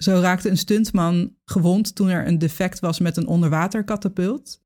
Zo 0.04 0.20
raakte 0.20 0.50
een 0.50 0.58
stuntman 0.58 1.36
gewond 1.46 1.96
toen 1.96 2.10
er 2.10 2.28
een 2.28 2.40
defect 2.40 2.80
was 2.80 3.00
met 3.00 3.18
een 3.18 3.28
onderwaterkatapult. 3.28 4.62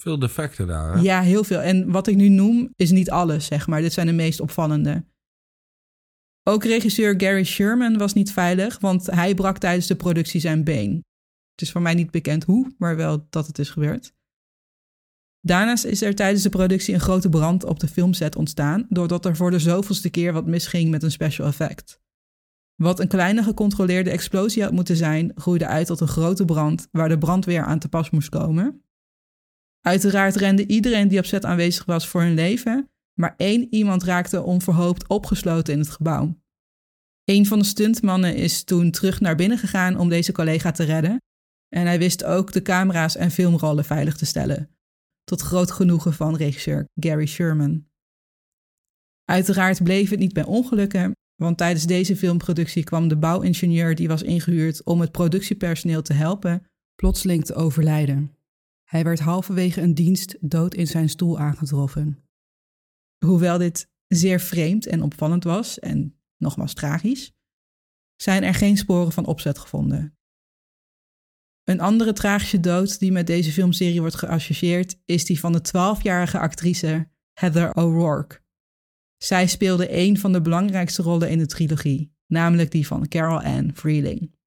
Veel 0.00 0.18
defecten 0.18 0.66
daar. 0.66 0.94
Hè? 0.94 1.00
Ja, 1.00 1.20
heel 1.20 1.44
veel. 1.44 1.60
En 1.60 1.90
wat 1.90 2.06
ik 2.06 2.16
nu 2.16 2.28
noem 2.28 2.72
is 2.76 2.90
niet 2.90 3.10
alles, 3.10 3.46
zeg 3.46 3.66
maar. 3.66 3.80
Dit 3.80 3.92
zijn 3.92 4.06
de 4.06 4.12
meest 4.12 4.40
opvallende. 4.40 5.04
Ook 6.42 6.64
regisseur 6.64 7.14
Gary 7.16 7.44
Sherman 7.44 7.98
was 7.98 8.12
niet 8.12 8.32
veilig, 8.32 8.78
want 8.78 9.06
hij 9.06 9.34
brak 9.34 9.58
tijdens 9.58 9.86
de 9.86 9.96
productie 9.96 10.40
zijn 10.40 10.64
been. 10.64 11.04
Het 11.50 11.60
is 11.60 11.70
voor 11.70 11.82
mij 11.82 11.94
niet 11.94 12.10
bekend 12.10 12.44
hoe, 12.44 12.74
maar 12.78 12.96
wel 12.96 13.26
dat 13.30 13.46
het 13.46 13.58
is 13.58 13.70
gebeurd. 13.70 14.12
Daarnaast 15.40 15.84
is 15.84 16.02
er 16.02 16.14
tijdens 16.14 16.42
de 16.42 16.48
productie 16.48 16.94
een 16.94 17.00
grote 17.00 17.28
brand 17.28 17.64
op 17.64 17.80
de 17.80 17.88
filmset 17.88 18.36
ontstaan, 18.36 18.86
doordat 18.88 19.24
er 19.24 19.36
voor 19.36 19.50
de 19.50 19.58
zoveelste 19.58 20.10
keer 20.10 20.32
wat 20.32 20.46
misging 20.46 20.90
met 20.90 21.02
een 21.02 21.10
special 21.10 21.46
effect. 21.46 22.00
Wat 22.74 23.00
een 23.00 23.08
kleine 23.08 23.42
gecontroleerde 23.42 24.10
explosie 24.10 24.62
had 24.62 24.72
moeten 24.72 24.96
zijn, 24.96 25.32
groeide 25.34 25.66
uit 25.66 25.86
tot 25.86 26.00
een 26.00 26.08
grote 26.08 26.44
brand 26.44 26.88
waar 26.90 27.08
de 27.08 27.18
brandweer 27.18 27.64
aan 27.64 27.78
te 27.78 27.88
pas 27.88 28.10
moest 28.10 28.28
komen. 28.28 28.84
Uiteraard 29.80 30.36
rende 30.36 30.66
iedereen 30.66 31.08
die 31.08 31.18
op 31.18 31.24
set 31.24 31.44
aanwezig 31.44 31.84
was 31.84 32.08
voor 32.08 32.20
hun 32.20 32.34
leven, 32.34 32.89
maar 33.20 33.34
één 33.36 33.66
iemand 33.70 34.02
raakte 34.02 34.42
onverhoopt 34.42 35.08
opgesloten 35.08 35.72
in 35.72 35.78
het 35.78 35.90
gebouw. 35.90 36.38
Een 37.24 37.46
van 37.46 37.58
de 37.58 37.64
stuntmannen 37.64 38.34
is 38.34 38.64
toen 38.64 38.90
terug 38.90 39.20
naar 39.20 39.36
binnen 39.36 39.58
gegaan 39.58 39.98
om 39.98 40.08
deze 40.08 40.32
collega 40.32 40.70
te 40.70 40.84
redden. 40.84 41.22
En 41.68 41.86
hij 41.86 41.98
wist 41.98 42.24
ook 42.24 42.52
de 42.52 42.62
camera's 42.62 43.16
en 43.16 43.30
filmrollen 43.30 43.84
veilig 43.84 44.16
te 44.16 44.26
stellen. 44.26 44.70
Tot 45.24 45.40
groot 45.40 45.70
genoegen 45.70 46.12
van 46.12 46.36
regisseur 46.36 46.84
Gary 46.94 47.26
Sherman. 47.26 47.88
Uiteraard 49.24 49.82
bleef 49.82 50.10
het 50.10 50.18
niet 50.18 50.32
bij 50.32 50.44
ongelukken, 50.44 51.12
want 51.34 51.58
tijdens 51.58 51.86
deze 51.86 52.16
filmproductie 52.16 52.84
kwam 52.84 53.08
de 53.08 53.16
bouwingenieur 53.16 53.94
die 53.94 54.08
was 54.08 54.22
ingehuurd 54.22 54.84
om 54.84 55.00
het 55.00 55.12
productiepersoneel 55.12 56.02
te 56.02 56.12
helpen, 56.12 56.66
plotseling 56.94 57.44
te 57.44 57.54
overlijden. 57.54 58.36
Hij 58.84 59.04
werd 59.04 59.20
halverwege 59.20 59.80
een 59.80 59.94
dienst 59.94 60.36
dood 60.40 60.74
in 60.74 60.86
zijn 60.86 61.08
stoel 61.08 61.38
aangetroffen. 61.38 62.29
Hoewel 63.26 63.58
dit 63.58 63.90
zeer 64.06 64.40
vreemd 64.40 64.86
en 64.86 65.02
opvallend 65.02 65.44
was, 65.44 65.78
en 65.78 66.20
nogmaals 66.36 66.74
tragisch, 66.74 67.32
zijn 68.16 68.42
er 68.42 68.54
geen 68.54 68.76
sporen 68.76 69.12
van 69.12 69.26
opzet 69.26 69.58
gevonden. 69.58 70.18
Een 71.64 71.80
andere 71.80 72.12
tragische 72.12 72.60
dood 72.60 72.98
die 72.98 73.12
met 73.12 73.26
deze 73.26 73.52
filmserie 73.52 74.00
wordt 74.00 74.14
geassocieerd 74.14 75.00
is 75.04 75.24
die 75.24 75.40
van 75.40 75.52
de 75.52 75.62
12-jarige 75.68 76.38
actrice 76.38 77.08
Heather 77.32 77.74
O'Rourke. 77.74 78.40
Zij 79.16 79.46
speelde 79.46 79.96
een 79.98 80.18
van 80.18 80.32
de 80.32 80.40
belangrijkste 80.40 81.02
rollen 81.02 81.30
in 81.30 81.38
de 81.38 81.46
trilogie, 81.46 82.14
namelijk 82.26 82.70
die 82.70 82.86
van 82.86 83.08
Carol 83.08 83.40
Ann 83.42 83.72
Freeling. 83.74 84.38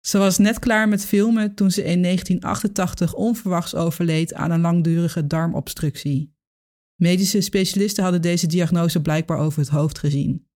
Ze 0.00 0.18
was 0.18 0.38
net 0.38 0.58
klaar 0.58 0.88
met 0.88 1.06
filmen 1.06 1.54
toen 1.54 1.70
ze 1.70 1.84
in 1.84 2.02
1988 2.02 3.14
onverwachts 3.14 3.74
overleed 3.74 4.34
aan 4.34 4.50
een 4.50 4.60
langdurige 4.60 5.26
darmobstructie. 5.26 6.34
Medische 7.00 7.40
specialisten 7.40 8.02
hadden 8.02 8.22
deze 8.22 8.46
diagnose 8.46 9.00
blijkbaar 9.02 9.38
over 9.38 9.60
het 9.60 9.68
hoofd 9.68 9.98
gezien. 9.98 10.48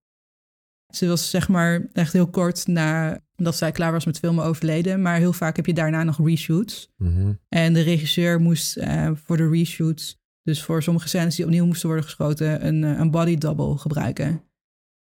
Ze 0.93 1.07
was 1.07 1.31
zeg 1.31 1.49
maar 1.49 1.89
echt 1.93 2.13
heel 2.13 2.31
kort 2.31 2.67
nadat 2.67 3.57
zij 3.57 3.73
klaar 3.73 3.93
was 3.93 4.05
met 4.05 4.19
filmen 4.19 4.45
overleden, 4.45 5.03
maar 5.03 5.19
heel 5.19 5.33
vaak 5.33 5.57
heb 5.57 5.67
je 5.67 5.75
daarna 5.75 6.03
nog 6.03 6.27
reshoots. 6.27 6.89
Mhm. 6.97 7.33
En 7.49 7.73
de 7.73 7.81
regisseur 7.81 8.41
moest 8.41 8.77
uh, 8.77 9.11
voor 9.15 9.37
de 9.37 9.49
reshoots, 9.49 10.19
dus 10.43 10.63
voor 10.63 10.83
sommige 10.83 11.09
scènes 11.09 11.37
die 11.37 11.45
opnieuw 11.45 11.67
moesten 11.67 11.89
worden 11.89 12.05
geschoten, 12.05 12.67
een, 12.67 12.83
uh, 12.83 12.99
een 12.99 13.11
body 13.11 13.37
double 13.37 13.79
gebruiken. 13.79 14.43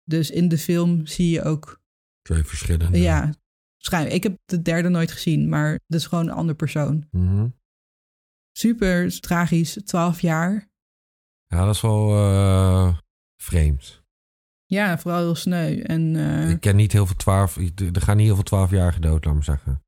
Dus 0.03 0.31
in 0.31 0.47
de 0.47 0.57
film 0.57 1.05
zie 1.05 1.29
je 1.29 1.43
ook. 1.43 1.81
Twee 2.21 2.43
verschillende. 2.43 2.99
Ja, 2.99 3.33
Schijn, 3.77 4.11
ik 4.11 4.23
heb 4.23 4.37
de 4.45 4.61
derde 4.61 4.89
nooit 4.89 5.11
gezien, 5.11 5.49
maar 5.49 5.79
dat 5.87 5.99
is 5.99 6.05
gewoon 6.05 6.27
een 6.27 6.33
andere 6.33 6.57
persoon. 6.57 7.07
Mhm. 7.11 7.47
Super 8.51 9.19
tragisch, 9.19 9.77
12 9.83 10.21
jaar. 10.21 10.69
Ja, 11.47 11.65
dat 11.65 11.75
is 11.75 11.81
wel 11.81 12.11
uh, 12.11 12.97
vreemd. 13.41 14.03
Ja, 14.65 14.97
vooral 14.97 15.19
heel 15.19 15.35
sneu. 15.35 15.81
En, 15.81 16.15
uh... 16.15 16.49
Ik 16.49 16.59
ken 16.59 16.75
niet 16.75 16.91
heel 16.91 17.05
veel 17.05 17.15
twaalf... 17.15 17.57
Er 17.57 18.01
gaan 18.01 18.17
niet 18.17 18.25
heel 18.25 18.35
veel 18.35 18.43
twaalfjarigen 18.43 19.01
dood, 19.01 19.25
laat 19.25 19.33
maar 19.33 19.43
zeggen. 19.43 19.81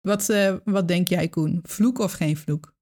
Wat, 0.00 0.28
uh, 0.28 0.56
wat 0.64 0.88
denk 0.88 1.08
jij, 1.08 1.28
Koen? 1.28 1.60
Vloek 1.62 1.98
of 1.98 2.12
geen 2.12 2.36
vloek? 2.36 2.74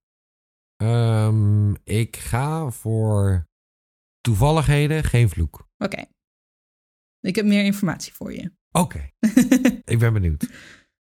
Um, 0.82 1.76
ik 1.84 2.16
ga 2.16 2.70
voor 2.70 3.48
toevalligheden, 4.20 5.04
geen 5.04 5.28
vloek. 5.28 5.54
Oké. 5.54 5.84
Okay. 5.84 6.08
Ik 7.20 7.36
heb 7.36 7.44
meer 7.44 7.64
informatie 7.64 8.12
voor 8.12 8.32
je. 8.32 8.52
Oké. 8.70 8.80
Okay. 8.80 9.14
ik 9.94 9.98
ben 9.98 10.12
benieuwd. 10.12 10.48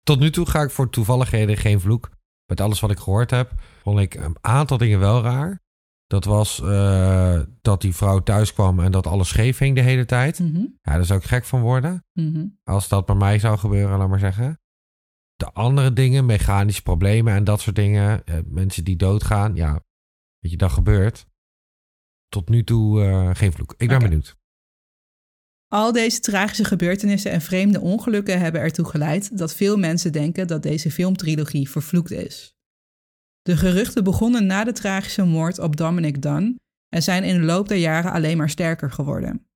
Tot 0.02 0.18
nu 0.18 0.30
toe 0.30 0.46
ga 0.46 0.62
ik 0.62 0.70
voor 0.70 0.90
toevalligheden, 0.90 1.56
geen 1.56 1.80
vloek. 1.80 2.10
Met 2.46 2.60
alles 2.60 2.80
wat 2.80 2.90
ik 2.90 2.98
gehoord 2.98 3.30
heb, 3.30 3.52
vond 3.82 3.98
ik 3.98 4.14
een 4.14 4.36
aantal 4.40 4.76
dingen 4.76 4.98
wel 4.98 5.22
raar. 5.22 5.60
Dat 6.06 6.24
was 6.24 6.60
uh, 6.60 7.40
dat 7.60 7.80
die 7.80 7.94
vrouw 7.94 8.22
thuis 8.22 8.52
kwam 8.52 8.80
en 8.80 8.92
dat 8.92 9.06
alles 9.06 9.28
scheef 9.28 9.58
hing 9.58 9.74
de 9.74 9.80
hele 9.80 10.04
tijd. 10.04 10.38
Mm 10.38 10.54
-hmm. 10.54 10.78
Ja, 10.82 10.92
daar 10.92 11.04
zou 11.04 11.18
ik 11.18 11.26
gek 11.26 11.44
van 11.44 11.60
worden. 11.60 12.04
Mm 12.12 12.34
-hmm. 12.34 12.58
Als 12.64 12.88
dat 12.88 13.06
bij 13.06 13.14
mij 13.14 13.38
zou 13.38 13.58
gebeuren, 13.58 13.98
laat 13.98 14.08
maar 14.08 14.18
zeggen. 14.18 14.60
De 15.34 15.52
andere 15.52 15.92
dingen, 15.92 16.26
mechanische 16.26 16.82
problemen 16.82 17.34
en 17.34 17.44
dat 17.44 17.60
soort 17.60 17.76
dingen. 17.76 18.22
Uh, 18.24 18.38
mensen 18.44 18.84
die 18.84 18.96
doodgaan, 18.96 19.54
ja, 19.54 19.72
weet 20.38 20.50
je, 20.50 20.56
dat 20.56 20.72
gebeurt 20.72 21.26
tot 22.28 22.48
nu 22.48 22.64
toe 22.64 23.04
uh, 23.04 23.30
geen 23.32 23.52
vloek. 23.52 23.72
Ik 23.76 23.88
ben 23.88 23.96
okay. 23.96 24.08
benieuwd. 24.08 24.36
Al 25.74 25.92
deze 25.92 26.20
tragische 26.20 26.64
gebeurtenissen 26.64 27.30
en 27.30 27.40
vreemde 27.40 27.80
ongelukken 27.80 28.40
hebben 28.40 28.60
ertoe 28.60 28.84
geleid 28.84 29.38
dat 29.38 29.54
veel 29.54 29.76
mensen 29.76 30.12
denken 30.12 30.46
dat 30.46 30.62
deze 30.62 30.90
filmtrilogie 30.90 31.70
vervloekt 31.70 32.10
is. 32.10 32.54
De 33.42 33.56
geruchten 33.56 34.04
begonnen 34.04 34.46
na 34.46 34.64
de 34.64 34.72
tragische 34.72 35.24
moord 35.24 35.58
op 35.58 35.76
Dominic 35.76 36.22
Dunn 36.22 36.56
en 36.88 37.02
zijn 37.02 37.24
in 37.24 37.34
de 37.34 37.44
loop 37.44 37.68
der 37.68 37.76
jaren 37.76 38.12
alleen 38.12 38.36
maar 38.36 38.50
sterker 38.50 38.90
geworden. 38.90 39.46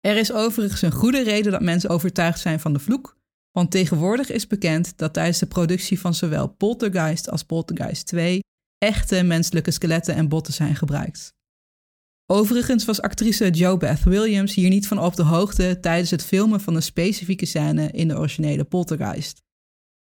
Er 0.00 0.16
is 0.16 0.32
overigens 0.32 0.82
een 0.82 0.92
goede 0.92 1.22
reden 1.22 1.52
dat 1.52 1.62
mensen 1.62 1.90
overtuigd 1.90 2.40
zijn 2.40 2.60
van 2.60 2.72
de 2.72 2.78
vloek, 2.78 3.18
want 3.50 3.70
tegenwoordig 3.70 4.30
is 4.30 4.46
bekend 4.46 4.98
dat 4.98 5.12
tijdens 5.12 5.38
de 5.38 5.46
productie 5.46 6.00
van 6.00 6.14
zowel 6.14 6.48
Poltergeist 6.48 7.30
als 7.30 7.44
Poltergeist 7.44 8.06
2 8.06 8.40
echte 8.78 9.22
menselijke 9.22 9.70
skeletten 9.70 10.14
en 10.14 10.28
botten 10.28 10.52
zijn 10.52 10.76
gebruikt. 10.76 11.32
Overigens 12.32 12.84
was 12.84 13.00
actrice 13.00 13.50
Jo 13.50 13.76
Beth 13.76 14.02
Williams 14.02 14.54
hier 14.54 14.68
niet 14.68 14.88
van 14.88 14.98
op 14.98 15.16
de 15.16 15.22
hoogte 15.22 15.78
tijdens 15.80 16.10
het 16.10 16.24
filmen 16.24 16.60
van 16.60 16.74
een 16.74 16.82
specifieke 16.82 17.46
scène 17.46 17.90
in 17.90 18.08
de 18.08 18.16
originele 18.16 18.64
Poltergeist. 18.64 19.42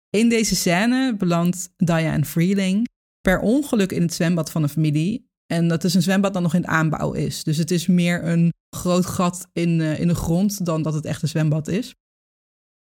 In 0.09 0.29
deze 0.29 0.55
scène 0.55 1.15
belandt 1.17 1.73
Diane 1.77 2.25
Freeling 2.25 2.87
per 3.21 3.39
ongeluk 3.39 3.91
in 3.91 4.01
het 4.01 4.13
zwembad 4.13 4.51
van 4.51 4.63
een 4.63 4.69
familie. 4.69 5.29
En 5.45 5.67
dat 5.67 5.83
is 5.83 5.93
een 5.93 6.01
zwembad 6.01 6.33
dat 6.33 6.41
nog 6.41 6.53
in 6.53 6.67
aanbouw 6.67 7.13
is. 7.13 7.43
Dus 7.43 7.57
het 7.57 7.71
is 7.71 7.87
meer 7.87 8.25
een 8.25 8.53
groot 8.75 9.05
gat 9.05 9.47
in, 9.53 9.79
uh, 9.79 9.99
in 9.99 10.07
de 10.07 10.15
grond 10.15 10.65
dan 10.65 10.81
dat 10.81 10.93
het 10.93 11.05
echt 11.05 11.21
een 11.21 11.27
zwembad 11.27 11.67
is. 11.67 11.95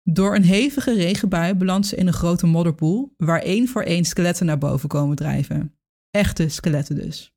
Door 0.02 0.34
een 0.34 0.44
hevige 0.44 0.94
regenbui 0.94 1.54
belandt 1.54 1.86
ze 1.86 1.96
in 1.96 2.06
een 2.06 2.12
grote 2.12 2.46
modderpoel, 2.46 3.14
waar 3.16 3.40
één 3.40 3.68
voor 3.68 3.82
één 3.82 4.04
skeletten 4.04 4.46
naar 4.46 4.58
boven 4.58 4.88
komen 4.88 5.16
drijven. 5.16 5.78
Echte 6.10 6.48
skeletten 6.48 6.96
dus. 6.96 7.32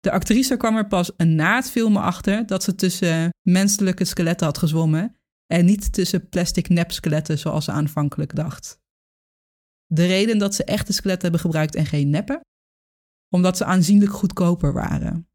De 0.00 0.10
actrice 0.10 0.56
kwam 0.56 0.76
er 0.76 0.86
pas 0.86 1.10
na 1.16 1.56
het 1.56 1.70
filmen 1.70 2.02
achter 2.02 2.46
dat 2.46 2.62
ze 2.62 2.74
tussen 2.74 3.30
menselijke 3.42 4.04
skeletten 4.04 4.46
had 4.46 4.58
gezwommen 4.58 5.16
en 5.46 5.64
niet 5.64 5.92
tussen 5.92 6.28
plastic 6.28 6.68
nepskeletten 6.68 7.38
zoals 7.38 7.64
ze 7.64 7.70
aanvankelijk 7.70 8.34
dacht. 8.34 8.80
De 9.86 10.06
reden 10.06 10.38
dat 10.38 10.54
ze 10.54 10.64
echte 10.64 10.92
skeletten 10.92 11.22
hebben 11.22 11.40
gebruikt 11.40 11.74
en 11.74 11.86
geen 11.86 12.10
neppen? 12.10 12.40
Omdat 13.28 13.56
ze 13.56 13.64
aanzienlijk 13.64 14.12
goedkoper 14.12 14.72
waren. 14.72 15.28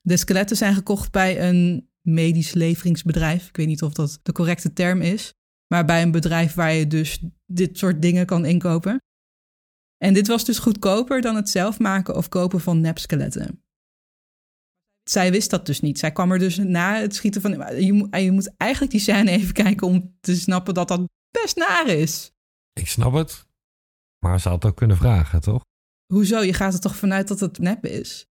De 0.00 0.16
skeletten 0.16 0.56
zijn 0.56 0.74
gekocht 0.74 1.12
bij 1.12 1.48
een 1.48 1.90
medisch 2.00 2.52
leveringsbedrijf. 2.52 3.48
Ik 3.48 3.56
weet 3.56 3.66
niet 3.66 3.82
of 3.82 3.92
dat 3.92 4.20
de 4.22 4.32
correcte 4.32 4.72
term 4.72 5.00
is. 5.00 5.32
Maar 5.66 5.84
bij 5.84 6.02
een 6.02 6.10
bedrijf 6.10 6.54
waar 6.54 6.72
je 6.72 6.86
dus 6.86 7.24
dit 7.46 7.78
soort 7.78 8.02
dingen 8.02 8.26
kan 8.26 8.44
inkopen. 8.44 9.02
En 9.98 10.14
dit 10.14 10.26
was 10.26 10.44
dus 10.44 10.58
goedkoper 10.58 11.20
dan 11.20 11.36
het 11.36 11.48
zelf 11.48 11.78
maken 11.78 12.16
of 12.16 12.28
kopen 12.28 12.60
van 12.60 12.80
nepskeletten. 12.80 13.62
Zij 15.02 15.30
wist 15.30 15.50
dat 15.50 15.66
dus 15.66 15.80
niet. 15.80 15.98
Zij 15.98 16.12
kwam 16.12 16.32
er 16.32 16.38
dus 16.38 16.56
na 16.56 17.00
het 17.00 17.14
schieten 17.14 17.40
van. 17.40 17.50
Je, 17.80 18.08
je 18.22 18.32
moet 18.32 18.56
eigenlijk 18.56 18.92
die 18.92 19.00
scène 19.00 19.30
even 19.30 19.54
kijken 19.54 19.86
om 19.86 20.16
te 20.20 20.36
snappen 20.36 20.74
dat 20.74 20.88
dat 20.88 21.08
best 21.30 21.56
naar 21.56 21.86
is. 21.86 22.32
Ik 22.72 22.88
snap 22.88 23.12
het. 23.12 23.46
Maar 24.18 24.40
ze 24.40 24.48
had 24.48 24.64
ook 24.64 24.76
kunnen 24.76 24.96
vragen, 24.96 25.40
toch? 25.40 25.62
Hoezo? 26.12 26.40
Je 26.40 26.52
gaat 26.52 26.74
er 26.74 26.80
toch 26.80 26.96
vanuit 26.96 27.28
dat 27.28 27.40
het 27.40 27.58
nep 27.58 27.86
is? 27.86 28.26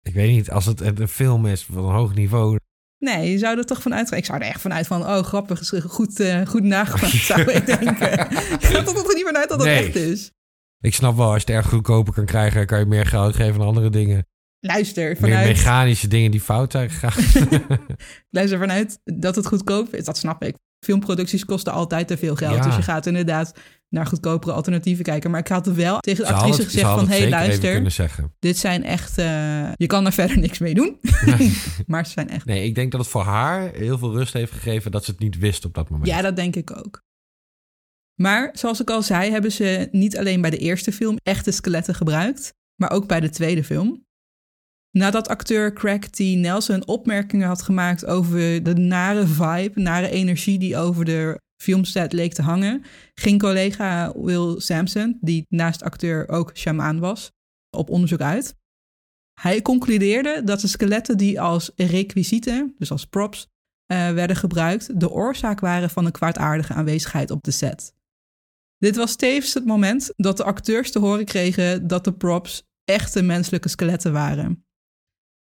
Ik 0.00 0.14
weet 0.14 0.30
niet, 0.30 0.50
als 0.50 0.66
het 0.66 0.80
een 0.80 1.08
film 1.08 1.46
is 1.46 1.64
van 1.64 1.84
een 1.84 1.94
hoog 1.94 2.14
niveau. 2.14 2.58
Nee, 2.98 3.30
je 3.30 3.38
zou 3.38 3.58
er 3.58 3.64
toch 3.64 3.82
vanuit 3.82 4.08
gaan. 4.08 4.18
Ik 4.18 4.24
zou 4.24 4.40
er 4.40 4.46
echt 4.46 4.60
vanuit 4.60 4.86
van, 4.86 5.02
oh 5.02 5.22
grappig, 5.22 5.68
goed, 5.86 6.20
uh, 6.20 6.46
goed 6.46 6.62
nagemaakt, 6.62 7.24
zou 7.32 7.40
ik 7.40 7.66
denken. 7.66 8.10
je 8.60 8.66
gaat 8.66 8.88
er 8.88 8.94
toch 8.94 9.14
niet 9.14 9.24
vanuit 9.24 9.48
dat 9.48 9.58
het 9.58 9.68
nee. 9.68 9.86
echt 9.86 9.94
is? 9.94 10.30
Ik 10.80 10.94
snap 10.94 11.16
wel, 11.16 11.32
als 11.32 11.42
je 11.42 11.52
het 11.52 11.64
erg 11.64 11.68
goedkoper 11.68 12.12
kan 12.12 12.24
krijgen, 12.24 12.66
kan 12.66 12.78
je 12.78 12.84
meer 12.84 13.06
geld 13.06 13.34
geven 13.34 13.60
aan 13.60 13.66
andere 13.66 13.90
dingen. 13.90 14.26
Luister, 14.60 15.16
vanuit... 15.16 15.44
Meer 15.44 15.54
mechanische 15.54 16.08
dingen 16.08 16.30
die 16.30 16.40
fout 16.40 16.72
zijn 16.72 16.90
gegaan. 16.90 17.62
Luister, 18.36 18.58
vanuit 18.58 18.98
dat 19.04 19.36
het 19.36 19.46
goedkoop 19.46 19.94
is, 19.94 20.04
dat 20.04 20.16
snap 20.16 20.42
ik. 20.42 20.56
Filmproducties 20.84 21.44
kosten 21.44 21.72
altijd 21.72 22.08
te 22.08 22.16
veel 22.16 22.34
geld. 22.34 22.62
Dus 22.62 22.76
je 22.76 22.82
gaat 22.82 23.06
inderdaad 23.06 23.52
naar 23.88 24.06
goedkopere 24.06 24.52
alternatieven 24.52 25.04
kijken. 25.04 25.30
Maar 25.30 25.40
ik 25.40 25.48
had 25.48 25.66
wel 25.66 25.98
tegen 25.98 26.24
de 26.24 26.32
actrice 26.32 26.64
gezegd 26.64 26.88
van... 26.88 27.08
hé, 27.08 27.18
hey, 27.18 27.30
luister, 27.30 27.92
dit 28.38 28.58
zijn 28.58 28.84
echt... 28.84 29.18
Uh, 29.18 29.24
je 29.74 29.86
kan 29.86 30.06
er 30.06 30.12
verder 30.22 30.38
niks 30.38 30.58
mee 30.58 30.74
doen. 30.74 30.98
maar 31.86 32.06
ze 32.06 32.12
zijn 32.12 32.28
echt... 32.28 32.44
Nee, 32.44 32.64
ik 32.64 32.74
denk 32.74 32.90
dat 32.90 33.00
het 33.00 33.10
voor 33.10 33.22
haar 33.22 33.70
heel 33.72 33.98
veel 33.98 34.12
rust 34.12 34.32
heeft 34.32 34.52
gegeven... 34.52 34.90
dat 34.90 35.04
ze 35.04 35.10
het 35.10 35.20
niet 35.20 35.38
wist 35.38 35.64
op 35.64 35.74
dat 35.74 35.88
moment. 35.88 36.08
Ja, 36.08 36.22
dat 36.22 36.36
denk 36.36 36.56
ik 36.56 36.76
ook. 36.76 37.04
Maar 38.16 38.50
zoals 38.52 38.80
ik 38.80 38.90
al 38.90 39.02
zei, 39.02 39.30
hebben 39.30 39.52
ze 39.52 39.88
niet 39.90 40.18
alleen 40.18 40.40
bij 40.40 40.50
de 40.50 40.58
eerste 40.58 40.92
film 40.92 41.16
echte 41.22 41.50
skeletten 41.50 41.94
gebruikt, 41.94 42.54
maar 42.80 42.90
ook 42.90 43.06
bij 43.06 43.20
de 43.20 43.30
tweede 43.30 43.64
film. 43.64 44.04
Nadat 44.90 45.28
acteur 45.28 45.72
Craig 45.72 46.08
T. 46.08 46.18
Nelson 46.18 46.86
opmerkingen 46.86 47.46
had 47.46 47.62
gemaakt 47.62 48.06
over 48.06 48.62
de 48.62 48.74
nare 48.74 49.26
vibe, 49.26 49.80
nare 49.80 50.10
energie 50.10 50.58
die 50.58 50.76
over 50.76 51.04
de 51.04 51.40
filmset 51.62 52.12
leek 52.12 52.32
te 52.32 52.42
hangen, 52.42 52.84
ging 53.14 53.40
collega 53.40 54.12
Will 54.16 54.60
Sampson, 54.60 55.18
die 55.20 55.44
naast 55.48 55.82
acteur 55.82 56.28
ook 56.28 56.50
shamaan 56.54 56.98
was, 56.98 57.32
op 57.76 57.90
onderzoek 57.90 58.20
uit. 58.20 58.54
Hij 59.40 59.62
concludeerde 59.62 60.42
dat 60.44 60.60
de 60.60 60.68
skeletten 60.68 61.16
die 61.16 61.40
als 61.40 61.70
requisieten, 61.76 62.74
dus 62.78 62.90
als 62.90 63.06
props, 63.06 63.46
uh, 63.92 64.10
werden 64.12 64.36
gebruikt, 64.36 65.00
de 65.00 65.10
oorzaak 65.10 65.60
waren 65.60 65.90
van 65.90 66.04
een 66.04 66.12
kwaadaardige 66.12 66.72
aanwezigheid 66.72 67.30
op 67.30 67.44
de 67.44 67.50
set. 67.50 67.94
Dit 68.86 68.96
was 68.96 69.16
tevens 69.16 69.54
het 69.54 69.64
moment 69.64 70.12
dat 70.16 70.36
de 70.36 70.44
acteurs 70.44 70.90
te 70.90 70.98
horen 70.98 71.24
kregen 71.24 71.86
dat 71.86 72.04
de 72.04 72.12
props 72.12 72.62
echte 72.84 73.22
menselijke 73.22 73.68
skeletten 73.68 74.12
waren. 74.12 74.66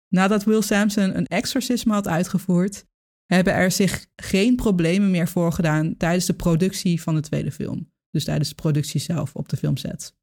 Nadat 0.07 0.43
Will 0.43 0.61
Sampson 0.61 1.17
een 1.17 1.25
exorcisme 1.25 1.93
had 1.93 2.07
uitgevoerd, 2.07 2.85
hebben 3.25 3.53
er 3.53 3.71
zich 3.71 4.07
geen 4.15 4.55
problemen 4.55 5.11
meer 5.11 5.27
voorgedaan 5.27 5.97
tijdens 5.97 6.25
de 6.25 6.33
productie 6.33 7.01
van 7.01 7.15
de 7.15 7.21
tweede 7.21 7.51
film. 7.51 7.91
Dus 8.09 8.23
tijdens 8.23 8.49
de 8.49 8.55
productie 8.55 8.99
zelf 8.99 9.33
op 9.33 9.49
de 9.49 9.57
filmset. 9.57 10.15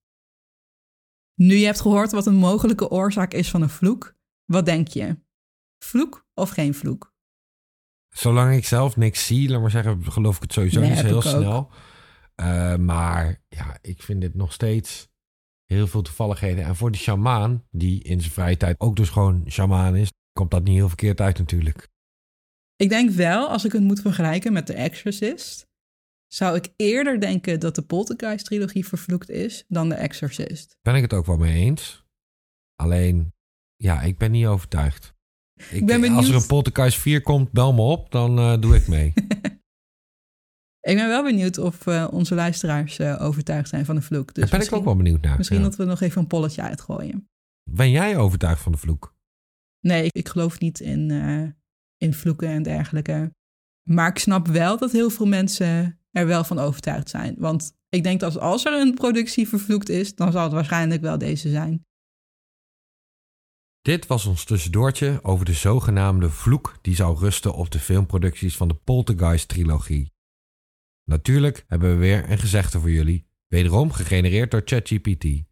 Nu 1.35 1.55
je 1.55 1.67
hebt 1.67 1.81
gehoord 1.81 2.13
wat 2.13 2.27
een 2.27 2.35
mogelijke 2.35 2.91
oorzaak 2.91 3.33
is 3.33 3.51
van 3.51 3.63
een 3.63 3.71
vloek, 3.71 4.17
wat 4.45 4.65
denk 4.65 4.89
je? 4.89 5.19
Vloek 5.79 6.27
of 6.35 6.51
geen 6.51 6.75
vloek? 6.75 7.15
Zolang 8.09 8.57
ik 8.57 8.67
zelf 8.67 8.97
niks 8.97 9.27
zie, 9.27 9.49
laat 9.49 9.61
maar 9.61 9.71
zeggen, 9.71 10.13
geloof 10.13 10.37
ik 10.37 10.43
het 10.43 10.53
sowieso 10.53 10.81
niet 10.81 11.01
heel 11.01 11.23
snel. 11.23 11.71
Uh, 12.41 12.77
maar 12.77 13.43
ja, 13.49 13.79
ik 13.81 14.03
vind 14.03 14.21
dit 14.21 14.35
nog 14.35 14.53
steeds 14.53 15.09
heel 15.65 15.87
veel 15.87 16.03
toevalligheden. 16.03 16.65
En 16.65 16.77
voor 16.77 16.91
die 16.91 17.01
shamaan, 17.01 17.65
die 17.71 18.03
in 18.03 18.21
zijn 18.21 18.33
vrije 18.33 18.57
tijd 18.57 18.81
ook 18.81 18.97
dus 18.97 19.09
gewoon 19.09 19.45
shamaan 19.49 19.97
is, 19.97 20.13
komt 20.33 20.51
dat 20.51 20.65
niet 20.65 20.75
heel 20.75 20.89
verkeerd 20.89 21.21
uit 21.21 21.39
natuurlijk. 21.39 21.89
Ik 22.77 22.89
denk 22.89 23.11
wel, 23.11 23.49
als 23.49 23.65
ik 23.65 23.73
het 23.73 23.83
moet 23.83 24.01
vergelijken 24.01 24.53
met 24.53 24.67
The 24.67 24.75
Exorcist, 24.75 25.67
zou 26.27 26.57
ik 26.57 26.73
eerder 26.77 27.21
denken 27.21 27.61
dat 27.61 27.75
de 27.75 27.83
Poltergeist-trilogie 27.83 28.87
vervloekt 28.87 29.31
is 29.31 29.65
dan 29.69 29.89
The 29.89 29.95
Exorcist. 29.95 30.77
Ben 30.83 30.95
ik 30.95 31.03
het 31.03 31.13
ook 31.13 31.27
wel 31.27 31.37
mee 31.37 31.55
eens. 31.55 32.05
Alleen, 32.77 33.33
ja, 33.77 34.03
ik 34.03 34.19
ben 34.19 34.31
niet 34.31 34.47
overtuigd. 34.47 35.15
Ik, 35.71 35.87
ben 35.87 36.01
benieuwd... 36.01 36.19
Als 36.19 36.29
er 36.29 36.35
een 36.35 36.47
Poltergeist 36.47 36.99
4 36.99 37.23
komt, 37.23 37.53
bel 37.53 37.73
me 37.73 37.81
op, 37.81 38.11
dan 38.11 38.39
uh, 38.39 38.61
doe 38.61 38.77
ik 38.77 38.89
mee. 38.89 39.13
Ik 40.85 40.97
ben 40.97 41.09
wel 41.09 41.23
benieuwd 41.23 41.59
of 41.59 41.87
uh, 41.87 42.09
onze 42.11 42.35
luisteraars 42.35 42.99
uh, 42.99 43.23
overtuigd 43.23 43.69
zijn 43.69 43.85
van 43.85 43.95
de 43.95 44.03
vloek. 44.03 44.35
Dus 44.35 44.51
Daar 44.51 44.59
ben 44.59 44.69
ik 44.69 44.75
ook 44.75 44.85
wel 44.85 44.97
benieuwd 44.97 45.23
naar. 45.23 45.37
Misschien 45.37 45.59
ja. 45.59 45.65
dat 45.65 45.77
we 45.77 45.85
nog 45.85 46.01
even 46.01 46.21
een 46.21 46.27
polletje 46.27 46.63
uitgooien. 46.63 47.29
Ben 47.71 47.91
jij 47.91 48.17
overtuigd 48.17 48.63
van 48.63 48.73
de 48.73 48.79
vloek? 48.79 49.15
Nee, 49.81 50.05
ik, 50.05 50.13
ik 50.13 50.29
geloof 50.29 50.59
niet 50.59 50.81
in, 50.81 51.11
uh, 51.11 51.49
in 51.97 52.15
vloeken 52.15 52.49
en 52.49 52.63
dergelijke. 52.63 53.35
Maar 53.89 54.09
ik 54.09 54.19
snap 54.19 54.47
wel 54.47 54.79
dat 54.79 54.93
heel 54.93 55.11
veel 55.11 55.27
mensen 55.27 56.01
er 56.11 56.27
wel 56.27 56.45
van 56.45 56.59
overtuigd 56.59 57.11
zijn. 57.11 57.35
Want 57.39 57.73
ik 57.89 58.03
denk 58.03 58.21
dat 58.21 58.39
als 58.39 58.65
er 58.65 58.81
een 58.81 58.95
productie 58.95 59.49
vervloekt 59.49 59.89
is, 59.89 60.15
dan 60.15 60.33
zal 60.33 60.43
het 60.43 60.53
waarschijnlijk 60.53 61.01
wel 61.01 61.19
deze 61.19 61.51
zijn. 61.51 61.87
Dit 63.83 64.07
was 64.07 64.27
ons 64.27 64.45
tussendoortje 64.45 65.19
over 65.23 65.45
de 65.45 65.53
zogenaamde 65.53 66.31
vloek 66.31 66.79
die 66.81 66.95
zou 66.95 67.19
rusten 67.19 67.55
op 67.55 67.71
de 67.71 67.79
filmproducties 67.79 68.57
van 68.57 68.69
de 68.69 68.75
Poltergeist-trilogie. 68.75 70.14
Natuurlijk 71.05 71.65
hebben 71.69 71.91
we 71.91 71.97
weer 71.97 72.31
een 72.31 72.39
gezegde 72.39 72.81
voor 72.81 72.91
jullie, 72.91 73.27
wederom 73.47 73.93
gegenereerd 73.93 74.51
door 74.51 74.63
ChatGPT. 74.65 75.43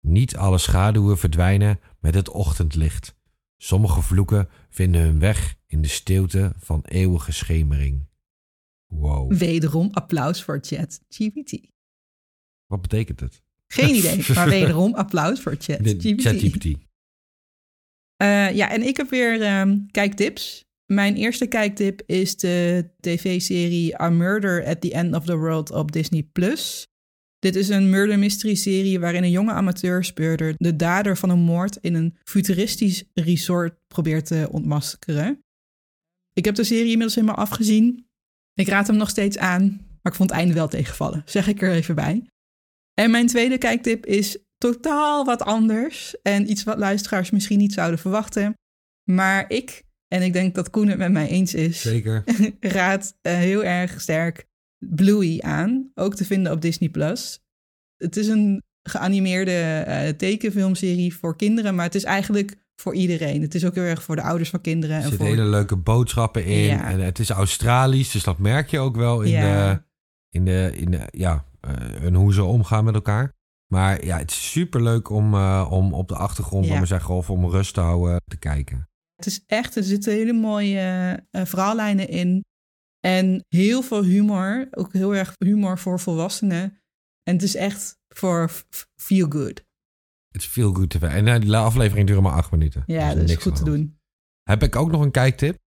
Niet 0.00 0.36
alle 0.36 0.58
schaduwen 0.58 1.18
verdwijnen 1.18 1.80
met 2.00 2.14
het 2.14 2.28
ochtendlicht. 2.28 3.16
Sommige 3.56 4.02
vloeken 4.02 4.48
vinden 4.68 5.00
hun 5.00 5.18
weg 5.18 5.56
in 5.66 5.82
de 5.82 5.88
stilte 5.88 6.52
van 6.58 6.84
eeuwige 6.84 7.32
schemering. 7.32 8.08
Wow. 8.86 9.32
Wederom 9.32 9.88
applaus 9.92 10.42
voor 10.42 10.58
ChatGPT. 10.60 11.70
Wat 12.66 12.80
betekent 12.80 13.20
het? 13.20 13.42
Geen 13.66 13.94
idee, 14.00 14.24
maar 14.34 14.48
wederom 14.48 14.94
applaus 14.94 15.40
voor 15.40 15.56
ChatGPT. 15.58 16.22
ChatGPT. 16.22 16.64
Uh, 18.22 18.54
ja, 18.54 18.70
en 18.70 18.82
ik 18.82 18.96
heb 18.96 19.10
weer 19.10 19.60
um, 19.60 19.90
kijktips. 19.90 20.65
Mijn 20.86 21.16
eerste 21.16 21.46
kijktip 21.46 22.02
is 22.06 22.36
de 22.36 22.88
tv-serie 23.00 24.00
A 24.00 24.10
Murder 24.10 24.66
at 24.66 24.80
the 24.80 24.92
End 24.92 25.14
of 25.14 25.24
the 25.24 25.36
World 25.36 25.70
op 25.70 25.92
Disney+. 25.92 26.28
Dit 27.38 27.56
is 27.56 27.68
een 27.68 27.90
murder 27.90 28.18
mystery 28.18 28.54
serie 28.54 29.00
waarin 29.00 29.22
een 29.22 29.30
jonge 29.30 29.52
amateurspeurder 29.52 30.54
de 30.56 30.76
dader 30.76 31.16
van 31.16 31.30
een 31.30 31.38
moord 31.38 31.76
in 31.76 31.94
een 31.94 32.16
futuristisch 32.24 33.04
resort 33.14 33.78
probeert 33.86 34.26
te 34.26 34.48
ontmaskeren. 34.50 35.40
Ik 36.32 36.44
heb 36.44 36.54
de 36.54 36.64
serie 36.64 36.84
inmiddels 36.84 37.14
helemaal 37.14 37.36
afgezien. 37.36 38.06
Ik 38.54 38.68
raad 38.68 38.86
hem 38.86 38.96
nog 38.96 39.08
steeds 39.08 39.38
aan, 39.38 39.68
maar 40.02 40.12
ik 40.12 40.14
vond 40.14 40.30
het 40.30 40.38
einde 40.38 40.54
wel 40.54 40.68
tegenvallen. 40.68 41.22
Zeg 41.24 41.48
ik 41.48 41.62
er 41.62 41.72
even 41.72 41.94
bij. 41.94 42.26
En 42.94 43.10
mijn 43.10 43.26
tweede 43.26 43.58
kijktip 43.58 44.06
is 44.06 44.38
totaal 44.58 45.24
wat 45.24 45.42
anders. 45.42 46.20
En 46.22 46.50
iets 46.50 46.64
wat 46.64 46.78
luisteraars 46.78 47.30
misschien 47.30 47.58
niet 47.58 47.72
zouden 47.72 47.98
verwachten. 47.98 48.54
Maar 49.10 49.50
ik, 49.50 49.82
en 50.08 50.22
ik 50.22 50.32
denk 50.32 50.54
dat 50.54 50.70
Koen 50.70 50.88
het 50.88 50.98
met 50.98 51.12
mij 51.12 51.28
eens 51.28 51.54
is, 51.54 51.80
Zeker. 51.80 52.24
raad 52.60 53.16
uh, 53.22 53.32
heel 53.34 53.64
erg 53.64 54.00
sterk 54.00 54.46
Bluey 54.78 55.40
aan. 55.40 55.90
Ook 55.94 56.14
te 56.14 56.24
vinden 56.24 56.52
op 56.52 56.60
Disney+. 56.60 56.88
Plus. 56.88 57.40
Het 57.96 58.16
is 58.16 58.28
een 58.28 58.62
geanimeerde 58.82 59.84
uh, 59.88 60.08
tekenfilmserie 60.08 61.14
voor 61.14 61.36
kinderen, 61.36 61.74
maar 61.74 61.84
het 61.84 61.94
is 61.94 62.04
eigenlijk 62.04 62.56
voor 62.80 62.94
iedereen. 62.94 63.42
Het 63.42 63.54
is 63.54 63.64
ook 63.64 63.74
heel 63.74 63.84
erg 63.84 64.02
voor 64.02 64.16
de 64.16 64.22
ouders 64.22 64.50
van 64.50 64.60
kinderen. 64.60 64.96
Er 64.96 65.02
en 65.02 65.08
zitten 65.08 65.26
voor... 65.26 65.36
hele 65.36 65.48
leuke 65.48 65.76
boodschappen 65.76 66.44
in. 66.44 66.58
Ja. 66.58 66.90
En 66.90 67.00
het 67.00 67.18
is 67.18 67.30
Australisch, 67.30 68.10
dus 68.10 68.22
dat 68.22 68.38
merk 68.38 68.70
je 68.70 68.78
ook 68.78 68.96
wel 68.96 69.20
in 69.22 69.30
Ja. 69.30 69.72
de... 69.74 69.84
In 70.30 70.44
de, 70.44 70.72
in 70.74 70.90
de 70.90 71.00
ja, 71.10 71.44
eh, 71.60 72.04
en 72.04 72.14
hoe 72.14 72.32
ze 72.32 72.42
omgaan 72.44 72.84
met 72.84 72.94
elkaar. 72.94 73.32
Maar 73.72 74.04
ja, 74.04 74.18
het 74.18 74.30
is 74.30 74.50
super 74.50 74.82
leuk 74.82 75.10
om, 75.10 75.34
eh, 75.34 75.68
om 75.70 75.94
op 75.94 76.08
de 76.08 76.16
achtergrond, 76.16 76.66
Ja. 76.66 76.76
maar 76.76 76.86
zeggen, 76.86 77.14
of 77.14 77.30
om 77.30 77.50
rust 77.50 77.74
te 77.74 77.80
houden, 77.80 78.20
te 78.24 78.36
kijken. 78.36 78.88
Het 79.16 79.26
is 79.26 79.44
echt, 79.46 79.76
er 79.76 79.84
zitten 79.84 80.12
hele 80.12 80.32
mooie 80.32 80.78
eh, 81.30 81.44
verhaallijnen 81.44 82.08
in. 82.08 82.44
En 83.00 83.44
heel 83.48 83.82
veel 83.82 84.02
humor. 84.02 84.68
Ook 84.70 84.92
heel 84.92 85.14
erg 85.14 85.32
humor 85.44 85.78
voor 85.78 86.00
volwassenen. 86.00 86.80
En 87.22 87.34
het 87.34 87.42
is 87.42 87.54
echt 87.54 87.98
voor 88.08 88.50
feel 89.00 89.30
good. 89.30 89.64
Het 90.28 90.42
is 90.42 90.48
veel 90.48 90.74
goed 90.74 90.90
te 90.90 90.98
En 91.06 91.40
die 91.40 91.56
aflevering 91.56 92.06
duurt 92.06 92.20
maar 92.20 92.32
acht 92.32 92.50
minuten. 92.50 92.82
Ja, 92.86 93.06
Dus 93.06 93.14
dat 93.14 93.22
is 93.22 93.30
niks 93.30 93.42
goed 93.42 93.56
te 93.56 93.64
de 93.64 93.70
doen. 93.70 93.98
Heb 94.42 94.62
ik 94.62 94.76
ook 94.76 94.90
nog 94.90 95.00
een 95.00 95.10
kijktip. 95.10 95.58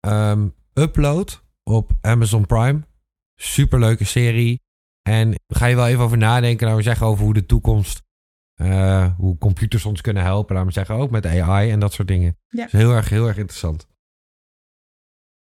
Ehm, 0.00 0.48
Upload 0.74 1.42
op 1.62 1.92
Amazon 2.00 2.46
Prime. 2.46 2.86
Superleuke 3.40 4.04
serie. 4.04 4.60
En 5.02 5.34
ga 5.46 5.66
je 5.66 5.76
wel 5.76 5.86
even 5.86 6.04
over 6.04 6.18
nadenken, 6.18 6.64
laten 6.66 6.82
we 6.82 6.88
zeggen, 6.88 7.06
over 7.06 7.24
hoe 7.24 7.34
de 7.34 7.46
toekomst, 7.46 8.02
eh, 8.58 9.12
hoe 9.16 9.38
computers 9.38 9.84
ons 9.84 10.00
kunnen 10.00 10.22
helpen, 10.22 10.54
laten 10.54 10.68
we 10.68 10.74
zeggen, 10.74 10.94
ook 10.94 11.10
met 11.10 11.26
AI 11.26 11.70
en 11.70 11.80
dat 11.80 11.92
soort 11.92 12.08
dingen. 12.08 12.36
Ja. 12.48 12.66
Heel 12.70 12.92
erg, 12.92 13.08
heel 13.08 13.26
erg 13.26 13.36
interessant. 13.36 13.86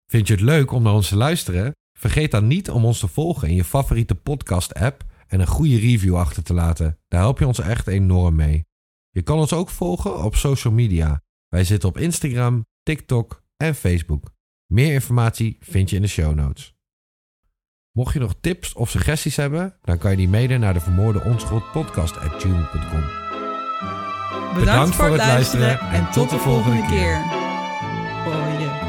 Vind 0.09 0.27
je 0.27 0.33
het 0.33 0.41
leuk 0.41 0.71
om 0.71 0.83
naar 0.83 0.93
ons 0.93 1.07
te 1.07 1.15
luisteren? 1.15 1.71
Vergeet 1.97 2.31
dan 2.31 2.47
niet 2.47 2.69
om 2.69 2.85
ons 2.85 2.99
te 2.99 3.07
volgen 3.07 3.47
in 3.47 3.55
je 3.55 3.63
favoriete 3.63 4.15
podcast-app 4.15 5.03
en 5.27 5.39
een 5.39 5.47
goede 5.47 5.79
review 5.79 6.15
achter 6.15 6.43
te 6.43 6.53
laten. 6.53 6.99
Daar 7.07 7.21
help 7.21 7.39
je 7.39 7.47
ons 7.47 7.59
echt 7.59 7.87
enorm 7.87 8.35
mee. 8.35 8.65
Je 9.09 9.21
kan 9.21 9.37
ons 9.37 9.53
ook 9.53 9.69
volgen 9.69 10.23
op 10.23 10.35
social 10.35 10.73
media. 10.73 11.21
Wij 11.47 11.63
zitten 11.63 11.89
op 11.89 11.97
Instagram, 11.97 12.65
TikTok 12.83 13.43
en 13.57 13.75
Facebook. 13.75 14.31
Meer 14.65 14.93
informatie 14.93 15.57
vind 15.59 15.89
je 15.89 15.95
in 15.95 16.01
de 16.01 16.07
show 16.07 16.35
notes. 16.35 16.72
Mocht 17.93 18.13
je 18.13 18.19
nog 18.19 18.33
tips 18.41 18.73
of 18.73 18.89
suggesties 18.89 19.35
hebben, 19.35 19.75
dan 19.83 19.97
kan 19.97 20.11
je 20.11 20.17
die 20.17 20.29
mailen 20.29 20.59
naar 20.59 20.73
de 20.73 20.79
vermoorde 20.79 21.21
onschuld 21.21 21.71
podcast@gmail.com. 21.71 23.03
Bedankt, 24.59 24.95
voor 24.95 25.05
het 25.05 25.17
luisteren 25.17 25.79
en 25.79 26.11
tot 26.11 26.29
de 26.29 26.37
volgende 26.37 26.85
keer. 26.85 27.21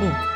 Pop. 0.01 0.34